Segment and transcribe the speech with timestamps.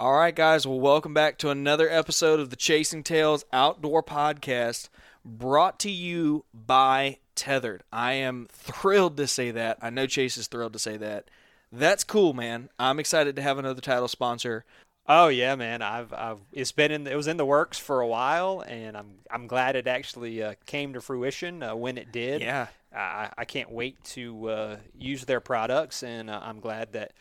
[0.00, 0.66] All right, guys.
[0.66, 4.88] Well, welcome back to another episode of the Chasing Tails Outdoor Podcast,
[5.26, 7.80] brought to you by Tethrd.
[7.92, 9.76] I am thrilled to say that.
[9.82, 11.28] I know Chase is thrilled to say that.
[11.70, 12.70] That's cool, man.
[12.78, 14.64] I'm excited to have another title sponsor.
[15.06, 15.82] Oh yeah, man.
[15.82, 19.18] I've, I've it's been in it was in the works for a while, and I'm
[19.30, 22.40] I'm glad it actually uh, came to fruition uh, when it did.
[22.40, 22.68] Yeah.
[22.90, 27.12] I, I can't wait to uh, use their products, and uh, I'm glad that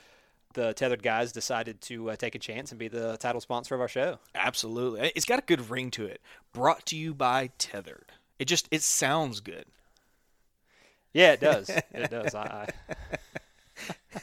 [0.53, 3.81] the tethered guys decided to uh, take a chance and be the title sponsor of
[3.81, 4.19] our show.
[4.33, 5.11] Absolutely.
[5.15, 6.21] It's got a good ring to it.
[6.53, 8.09] Brought to you by Tethrd.
[8.39, 9.65] It just it sounds good.
[11.13, 11.69] Yeah, it does.
[11.93, 12.33] it does.
[12.33, 12.67] I,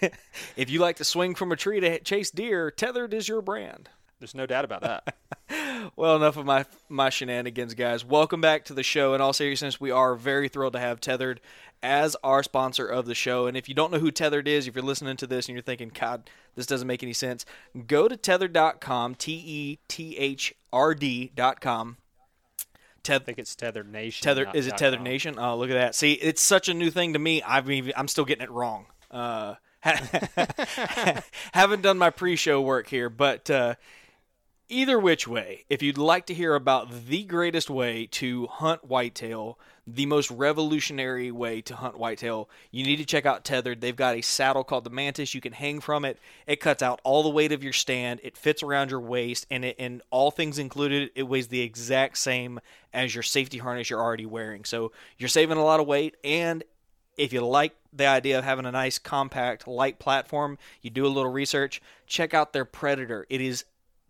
[0.02, 0.10] I...
[0.56, 3.88] if you like to swing from a tree to chase deer, Tethrd is your brand.
[4.18, 5.14] There's no doubt about that.
[5.96, 8.04] well, enough of my my shenanigans, guys.
[8.04, 9.14] Welcome back to the show.
[9.14, 11.38] In all seriousness, we are very thrilled to have Tethrd
[11.82, 13.46] as our sponsor of the show.
[13.46, 15.62] And if you don't know who Tethrd is, if you're listening to this and you're
[15.62, 17.44] thinking, God, this doesn't make any sense,
[17.86, 21.98] go to tethrd.com, T E T H R D.com.
[23.02, 24.26] Teth- I think it's Tethrd Nation.
[24.26, 25.04] Tethrd is it Tethrd com.
[25.04, 25.38] Nation?
[25.38, 25.95] Oh, look at that.
[25.95, 27.42] See, it's such a new thing to me.
[27.42, 28.86] I've even, I'm still getting it wrong.
[29.10, 29.56] Uh,
[31.52, 33.76] haven't done my pre-show work here, but uh,
[34.68, 39.56] Either which way, if you'd like to hear about the greatest way to hunt whitetail,
[39.86, 43.80] the most revolutionary way to hunt whitetail, you need to check out Tethrd.
[43.80, 45.36] They've got a saddle called the Mantis.
[45.36, 46.18] You can hang from it.
[46.48, 48.18] It cuts out all the weight of your stand.
[48.24, 52.18] It fits around your waist, and it, and all things included, it weighs the exact
[52.18, 52.58] same
[52.92, 54.64] as your safety harness you're already wearing.
[54.64, 56.64] So you're saving a lot of weight, and
[57.16, 61.08] if you like the idea of having a nice, compact, light platform, you do a
[61.08, 63.26] little research, check out their Predator.
[63.30, 63.64] It is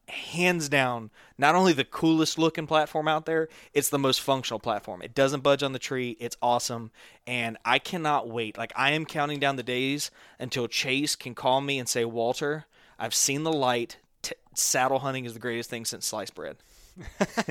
[0.09, 5.03] hands down not only the coolest looking platform out there, it's the most functional platform.
[5.03, 6.17] It doesn't budge on the tree.
[6.21, 6.91] It's awesome.
[7.27, 8.57] And I cannot wait.
[8.57, 12.67] Like, I am counting down the days until Chase can call me and say, Walter,
[12.99, 13.99] I've seen the light.
[14.23, 16.57] T- saddle hunting is the greatest thing since sliced bread.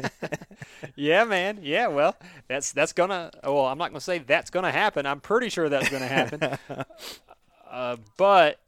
[0.95, 1.59] yeah, man.
[1.61, 2.15] Yeah, well,
[2.47, 3.29] that's that's gonna.
[3.43, 5.05] Well, I'm not gonna say that's gonna happen.
[5.05, 6.57] I'm pretty sure that's gonna happen.
[7.69, 8.59] uh, but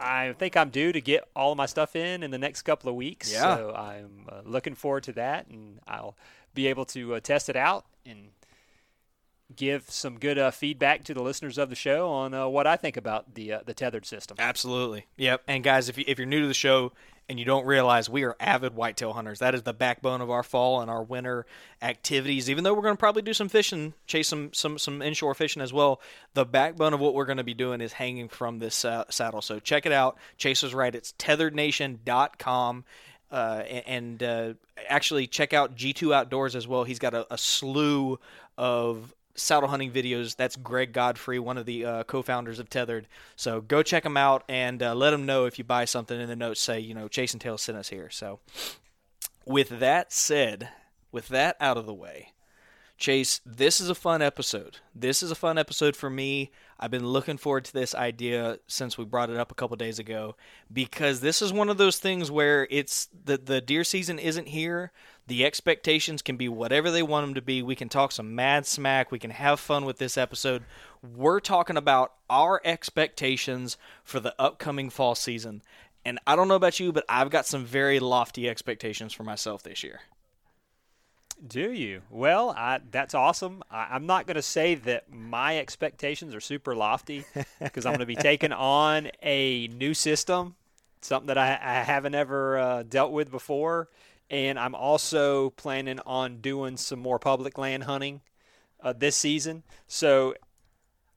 [0.00, 2.88] I think I'm due to get all of my stuff in in the next couple
[2.88, 3.32] of weeks.
[3.32, 3.56] Yeah.
[3.56, 6.16] So I'm uh, looking forward to that, and I'll
[6.54, 8.28] be able to uh, test it out and
[9.54, 12.76] give some good uh, feedback to the listeners of the show on uh, what I
[12.76, 14.36] think about the uh, the tethered system.
[14.38, 15.06] Absolutely.
[15.16, 15.42] Yep.
[15.48, 16.92] And guys, if you, if you're new to the show
[17.28, 19.38] and you don't realize we are avid whitetail hunters.
[19.40, 21.44] That is the backbone of our fall and our winter
[21.82, 22.48] activities.
[22.48, 25.60] Even though we're going to probably do some fishing, chase some some some inshore fishing
[25.60, 26.00] as well,
[26.34, 29.42] the backbone of what we're going to be doing is hanging from this uh, saddle.
[29.42, 30.16] So check it out.
[30.38, 30.94] Chase was right.
[30.94, 32.84] It's tethrdnation.com.
[33.30, 34.54] Uh, and uh,
[34.88, 36.84] actually check out G2 Outdoors as well.
[36.84, 38.18] He's got a, a slew
[38.56, 40.36] of saddle hunting videos.
[40.36, 43.04] That's Greg Godfrey, one of the uh, co-founders of Tethrd.
[43.36, 46.28] So go check him out and uh, let him know if you buy something in
[46.28, 46.60] the notes.
[46.60, 48.10] Say you know Chase and Tails sent us here.
[48.10, 48.40] So
[49.46, 50.68] with that said,
[51.10, 52.32] with that out of the way,
[52.98, 54.78] Chase, this is a fun episode.
[54.92, 56.50] This is a fun episode for me.
[56.80, 60.00] I've been looking forward to this idea since we brought it up a couple days
[60.00, 60.34] ago
[60.72, 64.90] because this is one of those things where it's the the deer season isn't here.
[65.28, 67.62] The expectations can be whatever they want them to be.
[67.62, 69.12] We can talk some mad smack.
[69.12, 70.64] We can have fun with this episode.
[71.02, 75.60] We're talking about our expectations for the upcoming fall season.
[76.02, 79.62] And I don't know about you, but I've got some very lofty expectations for myself
[79.62, 80.00] this year.
[81.46, 82.00] Do you?
[82.08, 83.62] Well, I, that's awesome.
[83.70, 87.26] I, am not going to say that my expectations are super lofty
[87.60, 90.56] because I'm going to be taking on a new system,
[91.02, 93.90] something that I, I haven't ever uh, dealt with before
[94.30, 98.20] and I'm also planning on doing some more public land hunting
[98.82, 99.62] uh, this season.
[99.86, 100.34] So,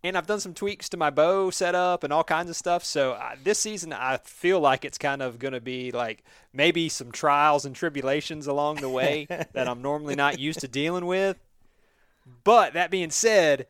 [0.04, 2.84] and I've done some tweaks to my bow setup and all kinds of stuff.
[2.84, 6.24] So uh, this season, I feel like it's kind of going to be like
[6.54, 11.06] maybe some trials and tribulations along the way that I'm normally not used to dealing
[11.06, 11.38] with.
[12.44, 13.68] But that being said,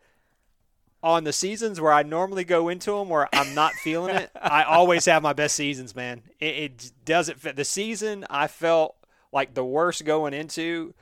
[1.02, 4.62] on the seasons where I normally go into them where I'm not feeling it, I
[4.62, 6.22] always have my best seasons, man.
[6.38, 7.56] It, it doesn't fit.
[7.56, 8.94] The season I felt
[9.32, 10.94] like the worst going into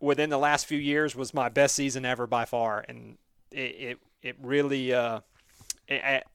[0.00, 3.18] within the last few years was my best season ever by far, and
[3.50, 4.92] it it, it really.
[4.92, 5.20] Uh,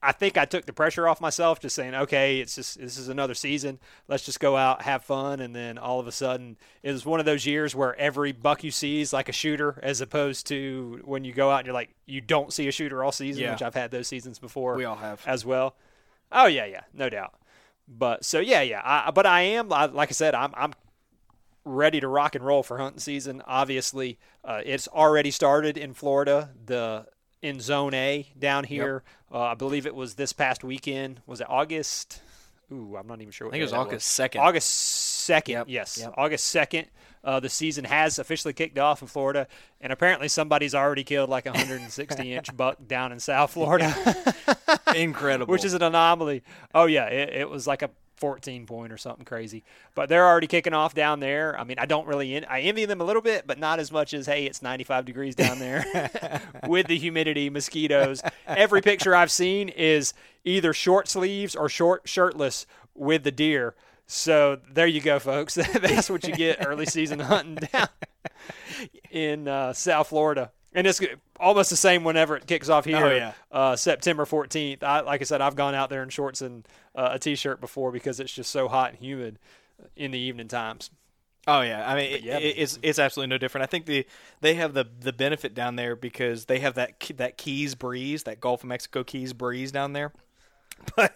[0.02, 3.08] I think I took the pressure off myself, just saying, okay, it's just this is
[3.08, 3.78] another season.
[4.06, 7.20] Let's just go out, have fun, and then all of a sudden, it was one
[7.20, 11.00] of those years where every buck you see is like a shooter, as opposed to
[11.06, 13.52] when you go out and you're like you don't see a shooter all season, yeah.
[13.52, 14.74] which I've had those seasons before.
[14.74, 15.74] We all have as well.
[16.30, 17.32] Oh yeah, yeah, no doubt.
[17.88, 18.82] But so yeah, yeah.
[18.84, 20.74] I, but I am like I said, I'm I'm
[21.66, 23.42] ready to rock and roll for hunting season.
[23.46, 26.50] Obviously, uh, it's already started in Florida.
[26.64, 27.06] The
[27.42, 29.38] in Zone A down here, yep.
[29.38, 31.20] uh, I believe it was this past weekend.
[31.26, 32.22] Was it August?
[32.72, 33.46] Ooh, I'm not even sure.
[33.46, 34.40] I think it was August second.
[34.40, 35.52] August second.
[35.52, 36.14] Yep, Yes, yep.
[36.16, 36.88] August second.
[37.22, 39.48] Uh, the season has officially kicked off in Florida,
[39.80, 43.94] and apparently somebody's already killed like a 160 inch buck down in South Florida,
[44.94, 45.50] Incredible.
[45.52, 46.42] which is an anomaly.
[46.74, 49.62] Oh yeah, it, it was like a 14 point or something crazy.
[49.94, 51.58] But they're already kicking off down there.
[51.58, 53.92] I mean, I don't really, en- I envy them a little bit, but not as
[53.92, 58.22] much as hey, it's 95 degrees down there with the humidity, mosquitoes.
[58.46, 60.14] Every picture I've seen is
[60.44, 63.74] either short sleeves or short shirtless with the deer.
[64.06, 65.54] So there you go, folks.
[65.74, 67.88] That's what you get early season hunting down
[69.10, 70.52] in uh, South Florida.
[70.76, 71.00] And it's
[71.40, 73.32] almost the same whenever it kicks off here, Oh, yeah.
[73.50, 74.82] uh, September 14th.
[74.84, 77.90] I, like I said, I've gone out there in shorts and uh, a t-shirt before
[77.90, 79.38] because it's just so hot and humid
[79.96, 80.90] in the evening times.
[81.48, 83.62] Oh yeah, I mean it, yeah, it- it's it's absolutely no different.
[83.62, 84.04] I think the
[84.40, 88.40] they have the the benefit down there because they have that that Keys breeze, that
[88.40, 90.12] Gulf of Mexico Keys breeze down there.
[90.96, 91.14] But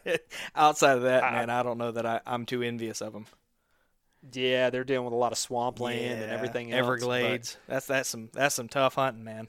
[0.54, 3.26] outside of that, I- man, I don't know that I, I'm too envious of them.
[4.32, 6.80] Yeah, they're dealing with a lot of swampland and everything else.
[6.80, 7.56] but- Everglades.
[7.66, 9.48] That's that's some that's some tough hunting, man.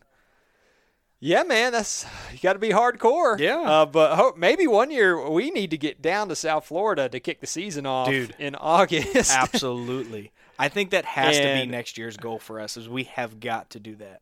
[1.23, 3.37] Yeah, man, that's you got to be hardcore.
[3.39, 3.59] Yeah.
[3.59, 7.19] uh, but ho- maybe one year we need to get down to South Florida to
[7.19, 8.33] kick the season off Dude.
[8.39, 9.31] in August.
[9.35, 10.31] Absolutely.
[10.57, 12.75] I think that has to be next year's goal for us.
[12.75, 14.21] Is we have got to do that.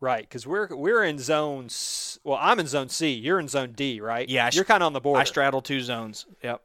[0.00, 1.64] right, because we're we're in zone.
[1.66, 3.10] S- Well, I'm in zone C.
[3.12, 4.28] You're in zone D, right?
[4.28, 5.20] Yeah, I you're kind of on the border.
[5.20, 6.24] I straddle two zones.
[6.44, 6.62] Yep.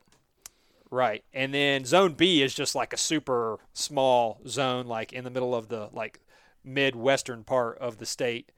[0.96, 1.26] Right.
[1.34, 5.54] And then zone B is just like a super small zone, like in the middle
[5.54, 6.22] of the like
[6.64, 8.54] midwestern part of the state,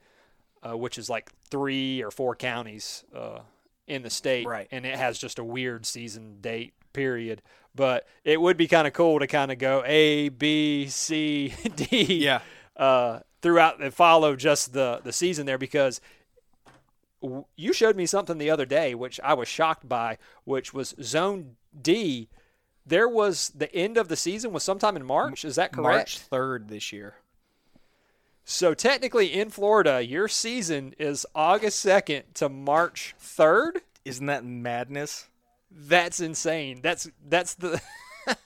[0.62, 3.40] uh, which is like three or four counties uh,
[3.88, 4.46] in the state.
[4.46, 4.68] Right.
[4.70, 7.42] And it has just a weird season date period.
[7.74, 12.04] But it would be kind of cool to kind of go A, B, C, D.
[12.22, 12.42] Yeah.
[12.76, 16.00] Uh, throughout and follow just the the season there because
[17.56, 21.56] you showed me something the other day which I was shocked by, which was Zone
[21.80, 22.28] D.
[22.86, 25.44] There was the end of the season was sometime in March.
[25.44, 25.84] Is that correct?
[25.96, 27.16] March third this year.
[28.44, 33.82] So technically, in Florida, your season is August second to March third.
[34.06, 35.28] Isn't that madness?
[35.70, 36.80] That's insane.
[36.82, 37.78] That's that's the.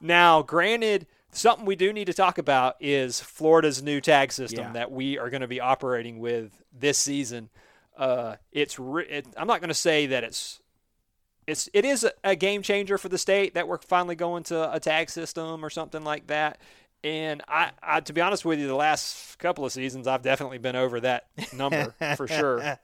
[0.00, 4.72] now, granted, something we do need to talk about is Florida's new tag system Yeah.
[4.72, 7.50] that we are going to be operating with this season.
[7.96, 10.60] Uh, it's re- it, I'm not going to say that it's
[11.46, 14.72] it's it is a, a game changer for the state that we're finally going to
[14.74, 16.58] a tag system or something like that.
[17.04, 20.58] And I, I, to be honest with you, the last couple of seasons, I've definitely
[20.58, 22.78] been over that number for sure.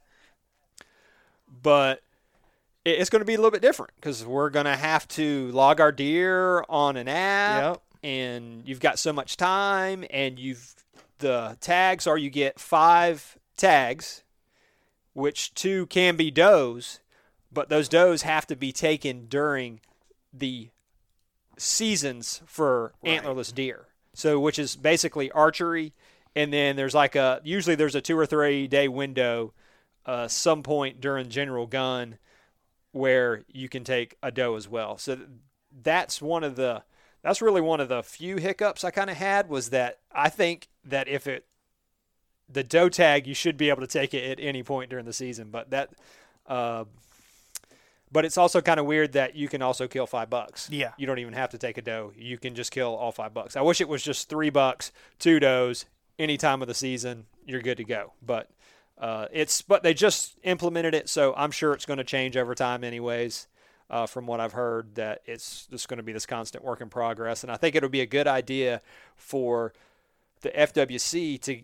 [1.62, 2.02] But
[2.84, 5.50] it- it's going to be a little bit different because we're going to have to
[5.52, 7.82] log our deer on an app, Yep.
[8.04, 10.74] and you've got so much time, and you've
[11.18, 14.21] the tags are you get five tags,
[15.12, 17.00] which two can be does,
[17.52, 19.80] but those does have to be taken during
[20.32, 20.70] the
[21.58, 23.22] seasons for Right.
[23.22, 23.86] antlerless deer.
[24.14, 25.92] So, which is basically archery,
[26.34, 29.54] and then there's like a usually there's a two or three day window,
[30.04, 32.18] uh, some point during general gun,
[32.92, 34.98] where you can take a doe as well.
[34.98, 35.18] So
[35.82, 36.82] that's one of the
[37.22, 40.68] that's really one of the few hiccups I kind of had was that I think
[40.84, 41.46] that if it
[42.48, 45.12] the doe tag you should be able to take it at any point during the
[45.12, 45.90] season, but that.
[46.46, 46.84] Uh,
[48.10, 50.68] but it's also kind of weird that you can also kill five bucks.
[50.70, 50.92] Yeah.
[50.98, 52.12] You don't even have to take a doe.
[52.14, 53.56] You can just kill all five bucks.
[53.56, 55.86] I wish it was just three bucks, two does,
[56.18, 58.12] any time of the season, you're good to go.
[58.24, 58.50] But
[58.98, 62.54] uh, it's but they just implemented it, so I'm sure it's going to change over
[62.54, 63.48] time, anyways.
[63.90, 66.88] Uh, from what I've heard, that it's just going to be this constant work in
[66.88, 68.80] progress, and I think it'll be a good idea
[69.16, 69.74] for
[70.40, 71.60] the FWC to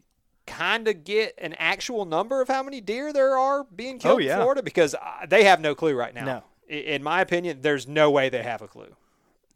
[0.48, 4.18] kind of get an actual number of how many deer there are being killed Oh,
[4.18, 4.34] yeah.
[4.36, 6.24] in Florida because uh, they have no clue right now.
[6.24, 6.42] No.
[6.68, 8.94] In my opinion, there's no way they have a clue.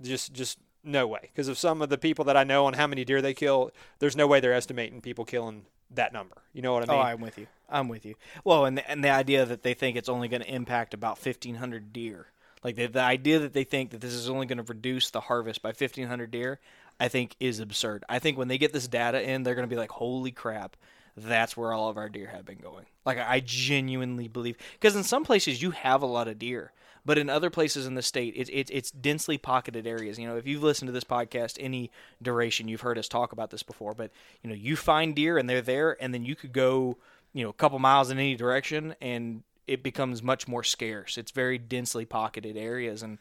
[0.01, 1.21] Just, just no way.
[1.23, 3.71] Because of some of the people that I know on how many deer they kill,
[3.99, 6.37] there's no way they're estimating people killing that number.
[6.53, 7.01] You know what I mean?
[7.01, 7.03] Oh.
[7.03, 7.47] I'm with you.
[7.69, 8.15] I'm with you.
[8.45, 11.25] Well, and the, and the idea that they think it's only going to impact about
[11.25, 12.27] 1,500 deer,
[12.65, 15.21] like the, the idea that they think that this is only going to reduce the
[15.21, 16.61] harvest by 1,500 deer,
[17.03, 18.05] I think is absurd.
[18.09, 20.77] I think when they get this data in, they're going to be like, "Holy crap!"
[21.17, 22.87] That's where all of our deer have been going.
[23.05, 26.71] Like I genuinely believe, because in some places you have a lot of deer,
[27.05, 30.17] but in other places in the state, it's it's it's densely pocketed areas.
[30.17, 31.91] You know, if you've listened to this podcast any
[32.23, 33.95] duration, you've heard us talk about this before.
[33.95, 34.13] But
[34.45, 36.99] you know, you find deer and they're there, and then you could go,
[37.33, 41.19] you know, a couple miles in any direction, and it becomes much more scarce.
[41.19, 43.19] It's very densely pocketed areas, and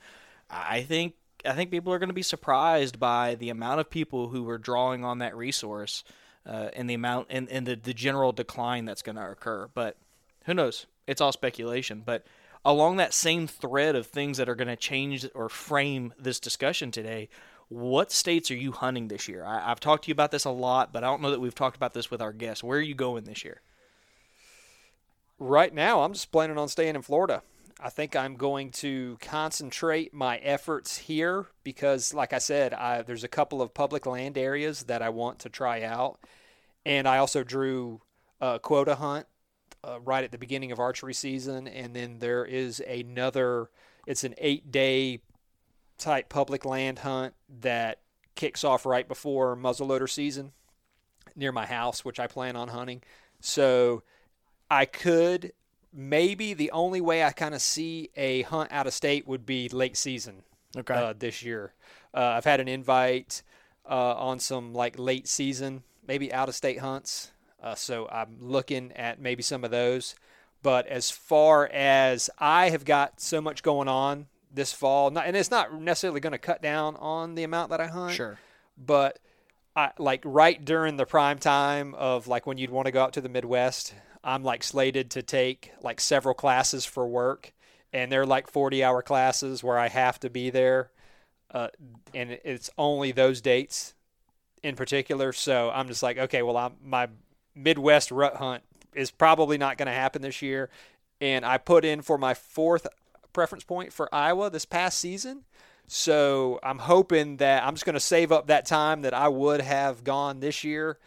[0.51, 4.29] I think I think people are going to be surprised by the amount of people
[4.29, 6.03] who are drawing on that resource,
[6.45, 9.69] uh, and the amount and, and the, the general decline that's going to occur.
[9.73, 9.97] But
[10.45, 10.85] who knows?
[11.07, 12.03] It's all speculation.
[12.05, 12.25] But
[12.65, 16.91] along that same thread of things that are going to change or frame this discussion
[16.91, 17.29] today,
[17.69, 19.45] what states are you hunting this year?
[19.45, 21.55] I, have talked to you about this a lot, but I don't know that we've
[21.55, 22.63] talked about this with our guests.
[22.63, 23.61] Where are you going this year?
[25.39, 27.43] Right now, I'm just planning on staying in Florida.
[27.83, 33.23] I think I'm going to concentrate my efforts here because, like I said, I, there's
[33.23, 36.19] a couple of public land areas that I want to try out.
[36.85, 38.01] And I also drew
[38.39, 39.25] a quota hunt
[39.83, 41.67] uh, right at the beginning of archery season.
[41.67, 43.71] And then there is another,
[44.05, 45.21] it's an eight day
[45.97, 47.99] type public land hunt that
[48.35, 50.51] kicks off right before muzzleloader season
[51.35, 53.01] near my house, which I plan on hunting.
[53.39, 54.03] So
[54.69, 55.53] I could
[55.93, 59.69] maybe the only way I kind of see a hunt out of state would be
[59.69, 60.43] late season.
[60.77, 60.93] Okay.
[60.93, 61.73] Uh, this year,
[62.13, 63.43] uh, I've had an invite
[63.89, 67.31] uh, on some like late season, maybe out of state hunts.
[67.61, 70.15] Uh, so I'm looking at maybe some of those.
[70.63, 75.35] But as far as I have got so much going on this fall, not, and
[75.35, 78.13] it's not necessarily going to cut down on the amount that I hunt.
[78.13, 78.37] Sure.
[78.77, 79.19] But
[79.75, 83.13] I, like right during the prime time of like when you'd want to go out
[83.13, 87.53] to the Midwest, I'm like slated to take like several classes for work,
[87.91, 90.91] and they're like 40 hour classes where I have to be there,
[91.51, 91.69] uh,
[92.13, 93.93] and it's only those dates
[94.63, 95.33] in particular.
[95.33, 97.07] So I'm just like, okay, well, I'm, my
[97.55, 98.63] Midwest rut hunt
[98.93, 100.69] is probably not going to happen this year,
[101.19, 102.87] and I put in for my fourth
[103.33, 105.43] preference point for Iowa this past season.
[105.87, 109.59] So I'm hoping that I'm just going to save up that time that I would
[109.59, 110.97] have gone this year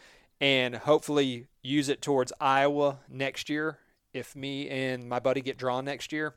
[0.42, 3.78] and hopefully use it towards Iowa next year
[4.12, 6.34] if me and my buddy get drawn next year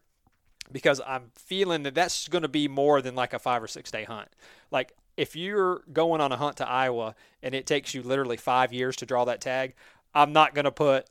[0.71, 3.91] because I'm feeling that that's going to be more than like a 5 or 6
[3.91, 4.29] day hunt.
[4.71, 8.73] Like if you're going on a hunt to Iowa and it takes you literally 5
[8.73, 9.75] years to draw that tag,
[10.15, 11.07] I'm not going to put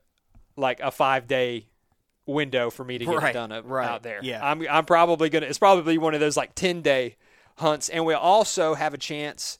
[0.56, 1.66] like a 5 day
[2.26, 3.88] window for me to get right, it done right.
[3.88, 4.20] out there.
[4.22, 4.44] Yeah.
[4.44, 7.16] I'm I'm probably going to it's probably one of those like 10 day
[7.58, 9.58] hunts and we also have a chance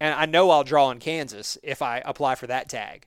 [0.00, 3.06] and I know I'll draw in Kansas if I apply for that tag.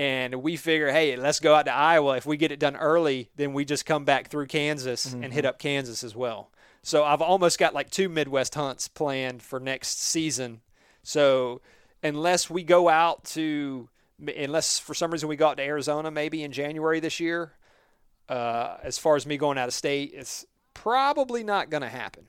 [0.00, 2.16] And we figure, hey, let's go out to Iowa.
[2.16, 5.24] If we get it done early, then we just come back through Kansas mm-hmm.
[5.24, 6.50] and hit up Kansas as well.
[6.82, 10.62] So I've almost got like two Midwest hunts planned for next season.
[11.02, 11.60] So
[12.02, 16.44] unless we go out to, unless for some reason we go out to Arizona maybe
[16.44, 17.52] in January this year,
[18.26, 22.24] uh, as far as me going out of state, it's probably not going to happen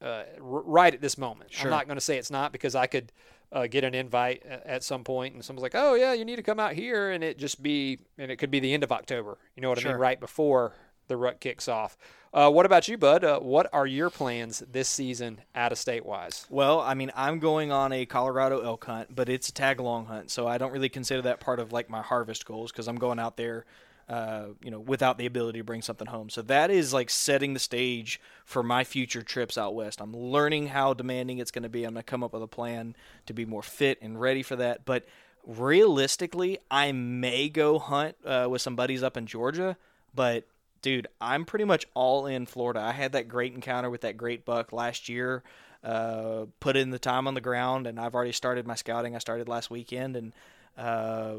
[0.00, 1.52] uh, right at this moment.
[1.52, 1.64] Sure.
[1.64, 3.12] I'm not going to say it's not because I could
[3.52, 6.42] uh, get an invite at some point and someone's like, "Oh yeah, you need to
[6.42, 9.38] come out here," and it just be and it could be the end of October.
[9.54, 9.92] You know what sure.
[9.92, 10.00] I mean?
[10.00, 10.72] Right before
[11.08, 11.96] the rut kicks off.
[12.32, 13.24] Uh, what about you, Bud?
[13.24, 16.46] Uh, what are your plans this season, out of state wise?
[16.50, 20.06] Well, I mean, I'm going on a Colorado elk hunt, but it's a tag along
[20.06, 22.96] hunt, so I don't really consider that part of like my harvest goals because I'm
[22.96, 23.64] going out there
[24.08, 26.30] uh, you know, without the ability to bring something home.
[26.30, 30.00] So that is like setting the stage for my future trips out west.
[30.00, 31.84] I'm learning how demanding it's going to be.
[31.84, 32.94] I'm going to come up with a plan
[33.26, 34.84] to be more fit and ready for that.
[34.84, 35.06] But
[35.44, 39.76] realistically, I may go hunt uh, with some buddies up in Georgia,
[40.14, 40.46] but
[40.82, 42.80] dude, I'm pretty much all in Florida.
[42.80, 45.42] I had that great encounter with that great buck last year.
[45.82, 49.14] Uh, put in the time on the ground, and I've already started my scouting.
[49.14, 50.32] I started last weekend, and
[50.76, 51.36] uh,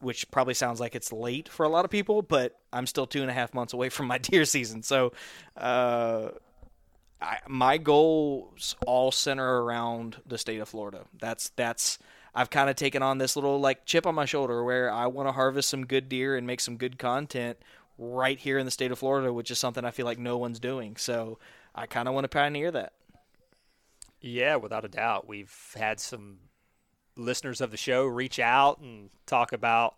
[0.00, 3.22] which probably sounds like it's late for a lot of people, but I'm still two
[3.22, 4.82] and a half months away from my deer season.
[4.82, 5.12] So,
[5.56, 6.30] uh,
[7.22, 11.04] I, my goals all center around the state of Florida.
[11.20, 11.98] That's that's
[12.34, 15.28] I've kind of taken on this little like chip on my shoulder where I want
[15.28, 17.58] to harvest some good deer and make some good content
[17.98, 20.58] right here in the state of Florida, which is something I feel like no one's
[20.58, 20.96] doing.
[20.96, 21.38] So
[21.74, 22.94] I kind of want to pioneer that.
[24.20, 25.28] Yeah, without a doubt.
[25.28, 26.38] We've had some
[27.20, 29.94] listeners of the show reach out and talk about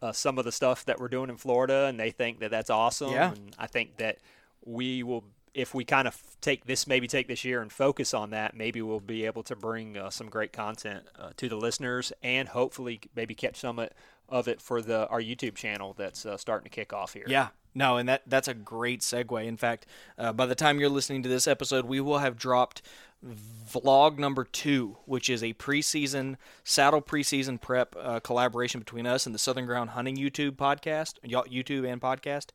[0.00, 2.70] uh, some of the stuff that we're doing in Florida, and they think that that's
[2.70, 3.12] awesome.
[3.12, 3.32] Yeah.
[3.32, 4.18] And I think that
[4.64, 8.30] we will, if we kind of take this, maybe take this year and focus on
[8.30, 12.12] that, maybe we'll be able to bring uh, some great content uh, to the listeners,
[12.22, 13.80] and hopefully maybe catch some
[14.28, 17.24] of it for the our YouTube channel that's uh, starting to kick off here.
[17.26, 19.46] Yeah, no, and that that's a great segue.
[19.46, 19.86] In fact,
[20.18, 22.82] uh, by the time you're listening to this episode, we will have dropped
[23.24, 29.34] vlog number two, which is a preseason saddle preseason prep uh, collaboration between us and
[29.34, 32.50] the Southern Ground Hunting YouTube podcast, YouTube and podcast.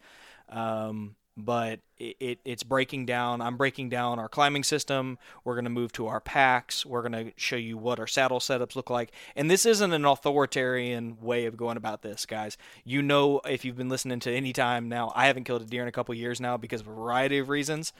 [0.50, 3.42] Um, but it, it, it's breaking down.
[3.42, 5.18] I'm breaking down our climbing system.
[5.44, 6.86] We're going to move to our packs.
[6.86, 9.12] We're going to show you what our saddle setups look like.
[9.36, 12.58] And this isn't an authoritarian way of going about this, guys.
[12.84, 15.82] You know, if you've been listening to any time now, I haven't killed a deer
[15.82, 17.94] in a couple years now because of a variety of reasons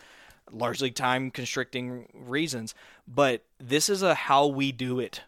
[0.52, 2.76] largely time constricting reasons.
[3.08, 5.22] But this is a how we do it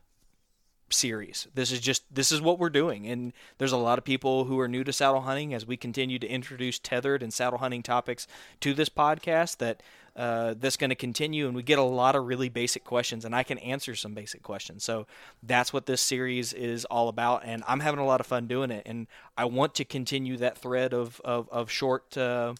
[0.89, 1.48] series.
[1.54, 4.60] This is just this is what we're doing, and there's a lot of people who
[4.60, 8.27] are new to saddle hunting as we continue to introduce tethered and saddle hunting topics
[8.62, 9.58] to this podcast.
[9.58, 9.82] That
[10.15, 13.36] uh, that's going to continue, and we get a lot of really basic questions, and
[13.36, 14.84] I can answer some basic questions.
[14.84, 15.08] So
[15.44, 18.72] that's what this series is all about, and I'm having a lot of fun doing
[18.72, 22.54] it, and I want to continue that thread of of, of short uh,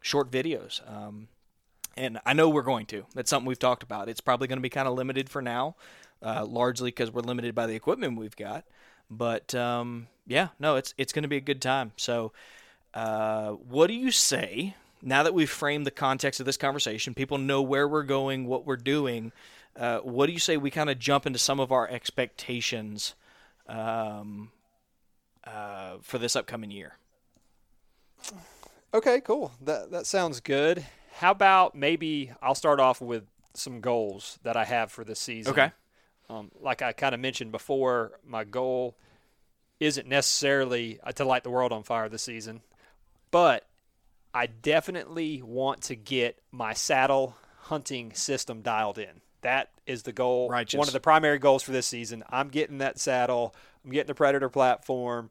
[0.00, 0.80] short videos.
[0.90, 1.28] Um,
[1.96, 3.04] and I know we're going to.
[3.14, 4.08] That's something we've talked about.
[4.08, 5.76] It's probably going to be kind of limited for now,
[6.22, 8.64] uh, largely because we're limited by the equipment we've got.
[9.10, 11.92] But um, yeah, no, it's it's going to be a good time.
[11.96, 12.32] So,
[12.94, 17.14] uh, what do you say now that we've framed the context of this conversation?
[17.14, 19.32] People know where we're going, what we're doing.
[19.76, 23.14] Uh, what do you say we kind of jump into some of our expectations
[23.68, 24.50] um,
[25.44, 26.96] uh, for this upcoming year?
[28.92, 29.52] Okay, cool.
[29.60, 30.84] That that sounds good.
[31.14, 33.24] How about maybe I'll start off with
[33.54, 35.52] some goals that I have for this season.
[35.52, 35.72] Okay.
[36.30, 38.96] Um, like I kind of mentioned before, my goal
[39.80, 42.60] isn't necessarily uh, to light the world on fire this season,
[43.32, 43.66] but
[44.32, 49.22] I definitely want to get my saddle hunting system dialed in.
[49.42, 50.48] That is the goal.
[50.48, 50.78] Righteous.
[50.78, 52.22] One of the primary goals for this season.
[52.30, 53.54] I'm getting that saddle.
[53.84, 55.30] I'm getting the Predator platform.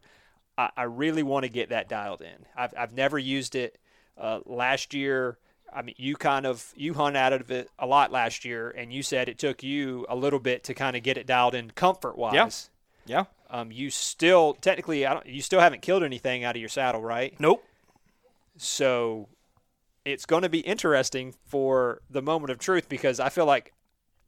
[0.57, 2.45] I, I really want to get that dialed in.
[2.57, 3.77] I've, I've never used it.
[4.17, 5.37] Uh, last year,
[5.73, 8.91] I mean, you kind of you hung out of it a lot last year, and
[8.91, 11.71] you said it took you a little bit to kind of get it dialed in
[11.71, 12.69] comfort wise.
[13.05, 13.25] Yeah.
[13.49, 15.25] Um, you still technically, I don't.
[15.25, 17.35] You still haven't killed anything out of your saddle, right?
[17.39, 17.63] Nope.
[18.57, 19.29] So
[20.05, 23.73] it's going to be interesting for the moment of truth because I feel like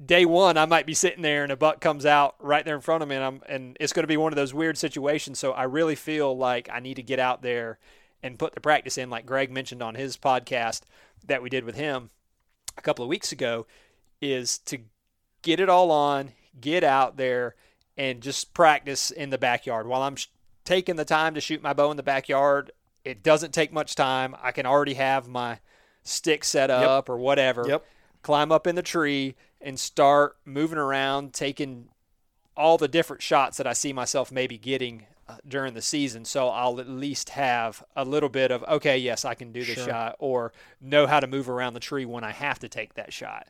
[0.03, 2.81] day one I might be sitting there and a buck comes out right there in
[2.81, 5.39] front of me, and I'm and it's going to be one of those weird situations.
[5.39, 7.77] So I really feel like I need to get out there
[8.23, 10.81] and put the practice in, like Greg mentioned on his podcast
[11.25, 12.09] that we did with him
[12.77, 13.65] a couple of weeks ago,
[14.21, 14.79] is to
[15.41, 17.55] get it all on, get out there,
[17.97, 19.87] and just practice in the backyard.
[19.87, 20.27] While I'm sh-
[20.63, 22.71] taking the time to shoot my bow in the backyard,
[23.03, 24.35] it doesn't take much time.
[24.41, 25.59] I can already have my
[26.03, 27.65] stick set up or whatever.
[27.67, 27.85] Yep.
[28.21, 31.89] Climb up in the tree and start moving around, taking
[32.55, 35.05] all the different shots that I see myself maybe getting
[35.47, 36.25] during the season.
[36.25, 39.75] So I'll at least have a little bit of, okay, yes, I can do this
[39.75, 39.87] Sure.
[39.87, 43.13] shot, or know how to move around the tree when I have to take that
[43.13, 43.47] shot.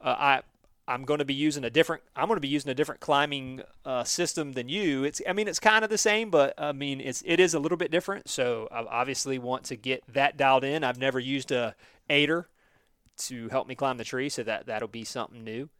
[0.00, 0.42] Uh, I
[0.86, 2.02] I'm going to be using a different.
[2.14, 5.04] I'm going to be using a different climbing uh, system than you.
[5.04, 5.22] It's.
[5.26, 7.22] I mean, it's kind of the same, but I mean, it's.
[7.24, 8.28] It is a little bit different.
[8.28, 10.84] So I obviously want to get that dialed in.
[10.84, 11.74] I've never used a
[12.10, 12.48] aider
[13.16, 15.70] to help me climb the tree, so that that'll be something new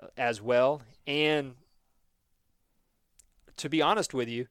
[0.00, 0.82] uh, as well.
[1.08, 1.54] And
[3.56, 4.46] to be honest with you,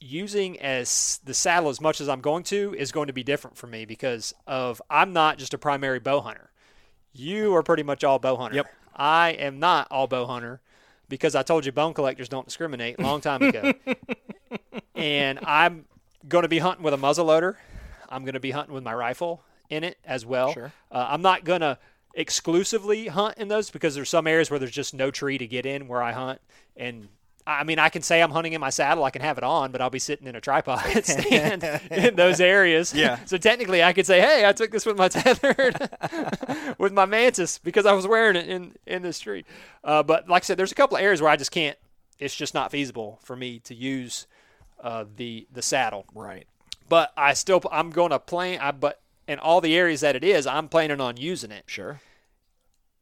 [0.00, 3.56] using as the saddle as much as I'm going to is going to be different
[3.56, 6.50] for me because of I'm not just a primary bow hunter.
[7.12, 8.56] You are pretty much all bow hunter.
[8.56, 8.74] Yep.
[8.94, 10.60] I am not all bow hunter
[11.08, 13.72] because I told you bone collectors don't discriminate a long time ago.
[14.94, 15.86] and I'm
[16.28, 17.58] going to be hunting with a muzzle loader.
[18.08, 20.52] I'm going to be hunting with my rifle in it as well.
[20.52, 20.72] Sure.
[20.90, 21.78] Uh, I'm not going to
[22.14, 25.66] exclusively hunt in those because there's some areas where there's just no tree to get
[25.66, 26.40] in where I hunt.
[26.76, 27.08] And
[27.50, 29.72] I mean, I can say I'm hunting in my saddle, I can have it on,
[29.72, 32.92] but I'll be sitting in a tripod stand in those areas.
[32.92, 33.18] Yeah.
[33.24, 35.76] So technically, I could say, hey, I took this with my tethered,
[36.78, 39.44] with my mantis because I was wearing it in in this tree.
[39.82, 41.78] Uh, but like I said, there's a couple of areas where I just can't.
[42.18, 44.26] It's just not feasible for me to use
[44.82, 46.46] uh, the the saddle Right.
[46.88, 48.60] but I still I'm going to plan.
[48.60, 52.00] I but in all the areas that it is, I'm planning on using it, Sure.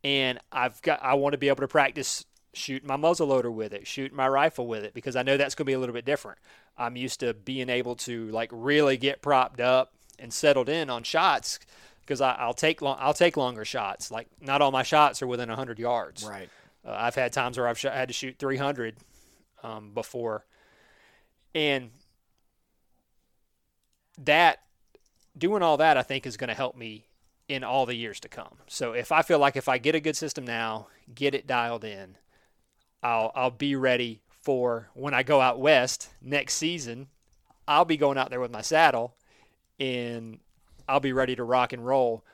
[0.05, 2.25] and I've got I want to be able to practice
[2.57, 5.64] shooting my muzzleloader with it, shooting my rifle with it, because I know that's going
[5.64, 6.38] to be a little bit different.
[6.77, 11.03] I'm used to being able to like really get propped up and settled in on
[11.03, 11.59] shots
[12.01, 14.11] because I'll take long, I'll take longer shots.
[14.11, 16.25] Like not all my shots are within 100 yards.
[16.25, 16.49] Right.
[16.85, 18.97] Uh, I've had times where I've sh- had to shoot 300
[19.62, 20.45] um, before,
[21.55, 21.90] and
[24.19, 24.61] that
[25.37, 27.07] doing all that I think is going to help me
[27.49, 28.57] in all the years to come.
[28.66, 31.85] So if I feel like if I get a good system now, get it dialed
[31.85, 32.16] in,
[33.03, 37.09] I'll I'll be ready for when I go out west next season.
[37.69, 39.17] I'll be going out there with my saddle,
[39.81, 40.39] and
[40.89, 42.25] I'll be ready to rock and roll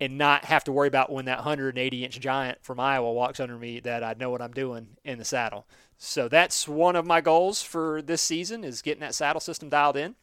[0.00, 3.56] and not have to worry about when that 180 inch giant from Iowa walks under
[3.56, 5.66] me that I know what I'm doing in the saddle.
[5.96, 9.96] So that's one of my goals for this season is getting that saddle system dialed
[9.96, 10.14] in.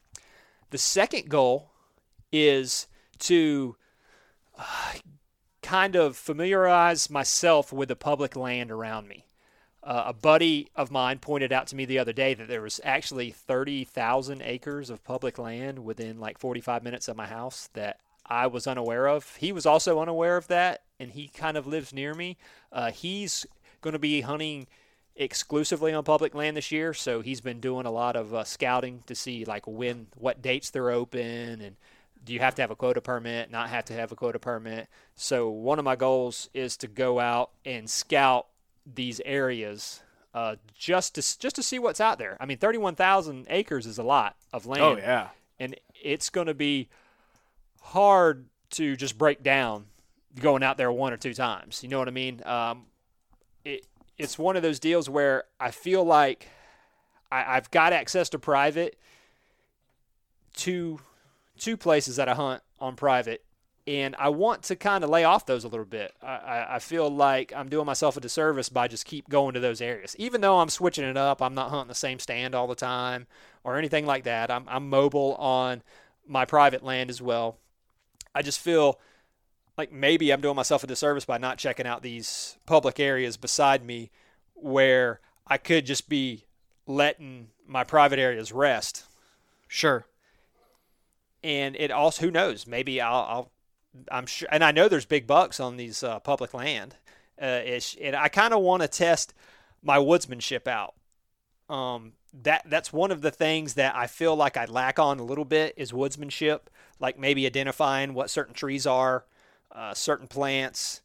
[0.69, 1.71] The second goal
[2.31, 2.87] is
[3.19, 3.75] to
[4.57, 4.93] uh,
[5.61, 9.24] kind of familiarize myself with the public land around me.
[9.85, 12.81] Uh, a buddy of mine pointed out to me the other day that there was
[12.83, 18.47] actually 30,000 acres of public land within like 45 minutes of my house that I
[18.47, 19.35] was unaware of.
[19.35, 22.37] He was also unaware of that, and he kind of lives near me.
[22.71, 23.45] Uh, he's
[23.81, 24.65] going to be hunting
[25.15, 29.03] exclusively on public land this year, so he's been doing a lot of uh, scouting
[29.05, 31.75] to see like when, what dates they're open, and
[32.23, 34.87] do you have to have a quota permit, not have to have a quota permit.
[35.15, 38.47] So one of my goals is to go out and scout
[38.85, 40.01] these areas
[40.33, 42.37] uh, just to just to see what's out there.
[42.39, 44.83] I mean, thirty-one thousand acres is a lot of land.
[44.83, 46.89] Oh yeah, and it's going to be
[47.81, 49.85] hard to just break down
[50.39, 51.81] going out there one or two times.
[51.83, 52.41] You know what I mean?
[52.45, 52.85] Um,
[53.63, 53.85] it
[54.17, 56.47] it's one of those deals where I feel like
[57.31, 58.99] I, I've got access to private
[60.53, 60.99] two
[61.57, 63.43] two places that I hunt on private
[63.87, 66.13] and I want to kind of lay off those a little bit.
[66.21, 69.79] I, I, feel like I'm doing myself a disservice by just keep going to those
[69.79, 70.15] areas.
[70.17, 73.27] Even though I'm switching it up, I'm not hunting the same stand all the time
[73.63, 74.49] or anything like that.
[74.49, 75.83] I'm, I'm mobile on
[76.27, 77.59] my private land as well.
[78.33, 78.99] I just feel
[79.77, 83.85] like maybe I'm doing myself a disservice by not checking out these public areas beside
[83.85, 84.09] me
[84.55, 86.45] where I could just be
[86.87, 89.05] letting my private areas rest.
[89.67, 90.07] Sure.
[91.43, 92.65] And it also, who knows?
[92.65, 93.51] Maybe I'll, I'll
[94.11, 96.95] I'm sure, and I know there's big bucks on these uh, public land.
[97.41, 99.33] Uh, ish, and I kind of want to test
[99.83, 100.95] my woodsmanship out.
[101.69, 105.23] Um, that that's one of the things that I feel like I lack on a
[105.23, 106.61] little bit is woodsmanship,
[106.99, 109.25] like maybe identifying what certain trees are,
[109.71, 111.01] uh, certain plants,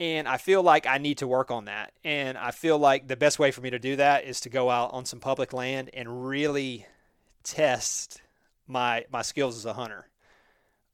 [0.00, 1.92] and I feel like I need to work on that.
[2.02, 4.68] And I feel like the best way for me to do that is to go
[4.70, 6.86] out on some public land and really
[7.44, 8.20] test
[8.66, 10.06] my my skills as a hunter.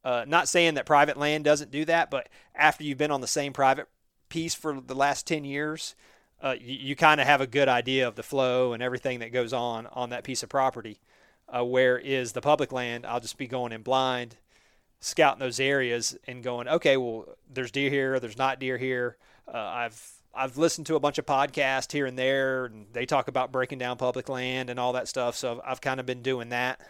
[0.09, 3.27] Uh, not saying that private land doesn't do that, but after you've been on the
[3.27, 3.87] same private
[4.31, 5.95] piece for the last 10 years,
[6.43, 9.35] uh, you, you kind of have a good idea of the flow and everything that
[9.35, 10.99] goes on on that piece of property.
[11.47, 13.05] Uh, where is the public land?
[13.05, 14.37] I'll just be going in blind,
[14.99, 19.19] scouting those areas and going, okay, well, there's deer here, there's not deer here.
[19.47, 23.29] Uh, I've I've listened to a bunch of podcasts here and there, and they talk
[23.29, 25.37] about breaking down public land and all that stuff.
[25.37, 26.81] So I've, I've kind of been doing that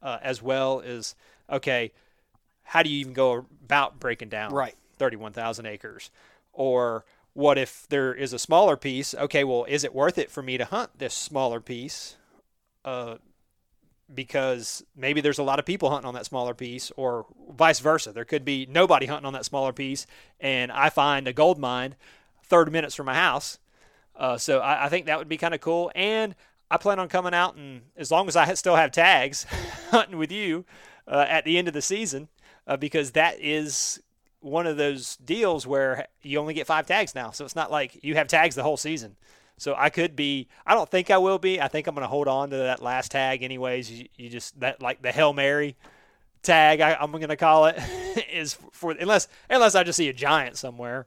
[0.00, 1.16] uh, as well as
[1.50, 1.90] okay
[2.64, 6.10] how do you even go about breaking down right 31,000 acres?
[6.52, 9.14] Or what if there is a smaller piece?
[9.14, 12.16] Okay, well, is it worth it for me to hunt this smaller piece?
[12.84, 13.16] Uh,
[14.12, 18.12] because maybe there's a lot of people hunting on that smaller piece, or vice versa.
[18.12, 20.06] There could be nobody hunting on that smaller piece,
[20.38, 21.96] and I find a gold mine
[22.44, 23.58] 30 minutes from my house.
[24.14, 25.90] Uh, so I, I, think that would be kind of cool.
[25.94, 26.34] And
[26.70, 29.44] I plan on coming out and as long as I still have tags,
[29.90, 30.66] hunting with you
[31.08, 32.28] uh, at the end of the season
[32.66, 34.00] uh, because that is
[34.40, 37.30] one of those deals where you only get five tags now.
[37.30, 39.16] So it's not like you have tags the whole season.
[39.56, 40.48] So I could be.
[40.66, 41.60] I don't think I will be.
[41.60, 43.90] I think I'm going to hold on to that last tag anyways.
[43.90, 45.76] You, you just that like the hail mary
[46.42, 46.80] tag.
[46.80, 47.78] I, am going to call it
[48.32, 51.06] is for unless unless I just see a giant somewhere,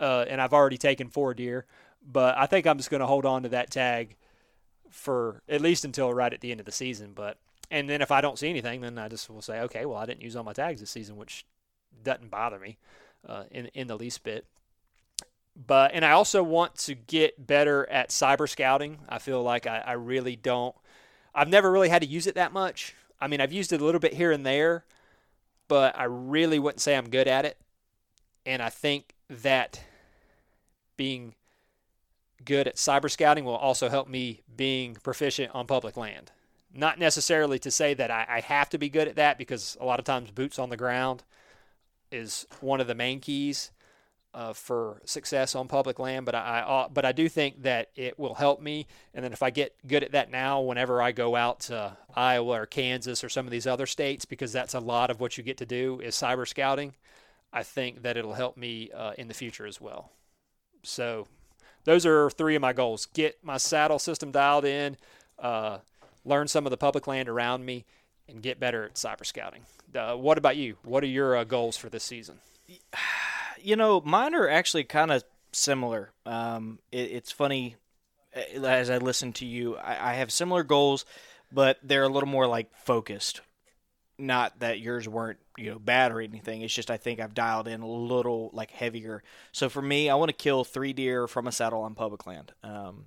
[0.00, 1.66] uh, and I've already taken four deer.
[2.04, 4.16] But I think I'm just going to hold on to that tag
[4.90, 7.12] for at least until right at the end of the season.
[7.14, 7.36] But
[7.72, 10.04] and then if I don't see anything, then I just will say, okay, well, I
[10.04, 11.46] didn't use all my tags this season, which
[12.04, 12.76] doesn't bother me
[13.26, 14.44] uh, in in the least bit.
[15.56, 18.98] But and I also want to get better at cyber scouting.
[19.08, 20.76] I feel like I, I really don't.
[21.34, 22.94] I've never really had to use it that much.
[23.18, 24.84] I mean, I've used it a little bit here and there,
[25.66, 27.56] but I really wouldn't say I'm good at it.
[28.44, 29.82] And I think that
[30.98, 31.34] being
[32.44, 36.32] good at cyber scouting will also help me being proficient on public land.
[36.74, 39.84] Not necessarily to say that I, I have to be good at that because a
[39.84, 41.22] lot of times boots on the ground
[42.10, 43.70] is one of the main keys
[44.34, 46.24] uh, for success on public land.
[46.24, 48.86] But I, I, but I do think that it will help me.
[49.14, 52.62] And then if I get good at that now, whenever I go out to Iowa
[52.62, 55.44] or Kansas or some of these other states, because that's a lot of what you
[55.44, 56.94] get to do is cyber scouting.
[57.52, 60.10] I think that it'll help me uh, in the future as well.
[60.82, 61.28] So
[61.84, 64.96] those are three of my goals: get my saddle system dialed in.
[65.38, 65.78] Uh,
[66.24, 67.84] learn some of the public land around me,
[68.28, 69.62] and get better at cyber scouting.
[69.94, 70.76] Uh, what about you?
[70.84, 72.38] What are your uh, goals for this season?
[73.64, 76.10] You know, mine are actually kind of similar.
[76.26, 77.76] Um, it, it's funny
[78.34, 81.04] uh, as I listen to you, I, I have similar goals,
[81.52, 83.40] but they're a little more like focused.
[84.18, 86.62] Not that yours weren't you know bad or anything.
[86.62, 89.22] It's just I think I've dialed in a little like heavier.
[89.52, 92.52] So for me, I want to kill three deer from a saddle on public land.
[92.62, 93.06] Um,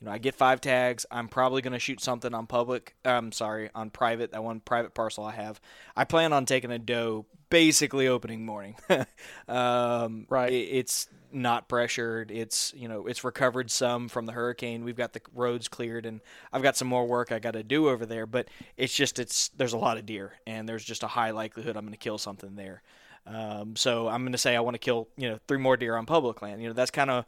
[0.00, 1.04] you know, I get five tags.
[1.10, 2.94] I'm probably going to shoot something on public.
[3.04, 4.32] I'm um, sorry, on private.
[4.32, 5.60] That one private parcel I have.
[5.94, 8.76] I plan on taking a doe basically opening morning.
[9.48, 10.52] um, right.
[10.52, 12.30] It, it's not pressured.
[12.30, 14.84] It's you know it's recovered some from the hurricane.
[14.84, 16.20] We've got the roads cleared, and
[16.52, 18.26] I've got some more work I got to do over there.
[18.26, 21.76] But it's just it's there's a lot of deer, and there's just a high likelihood
[21.76, 22.82] I'm going to kill something there.
[23.26, 25.96] Um, so I'm going to say I want to kill you know three more deer
[25.96, 26.62] on public land.
[26.62, 27.26] You know that's kind of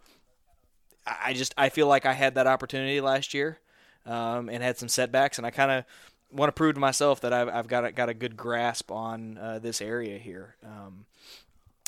[1.06, 3.58] I just I feel like I had that opportunity last year,
[4.06, 5.84] um, and had some setbacks, and I kind of
[6.30, 9.36] want to prove to myself that I've, I've got a, got a good grasp on
[9.38, 10.56] uh, this area here.
[10.64, 11.04] Um,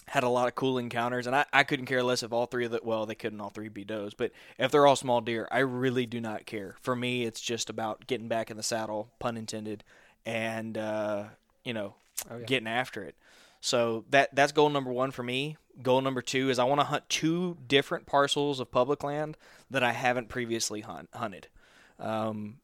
[0.07, 2.67] had a lot of cool encounters, and I, I couldn't care less if all three
[2.67, 5.49] of the well they couldn't all three be does, but if they're all small deer,
[5.51, 6.77] I really do not care.
[6.83, 9.83] For me, it's just about getting back in the saddle, pun intended,
[10.27, 11.25] and uh,
[11.65, 11.95] you know
[12.31, 12.45] Oh, yeah.
[12.47, 13.15] getting after it.
[13.65, 15.57] So that that's goal number one for me.
[15.83, 19.39] Goal number two is I want to hunt two different parcels of public land
[19.71, 21.49] that I haven't previously hunt, hunted.
[21.99, 22.59] Um,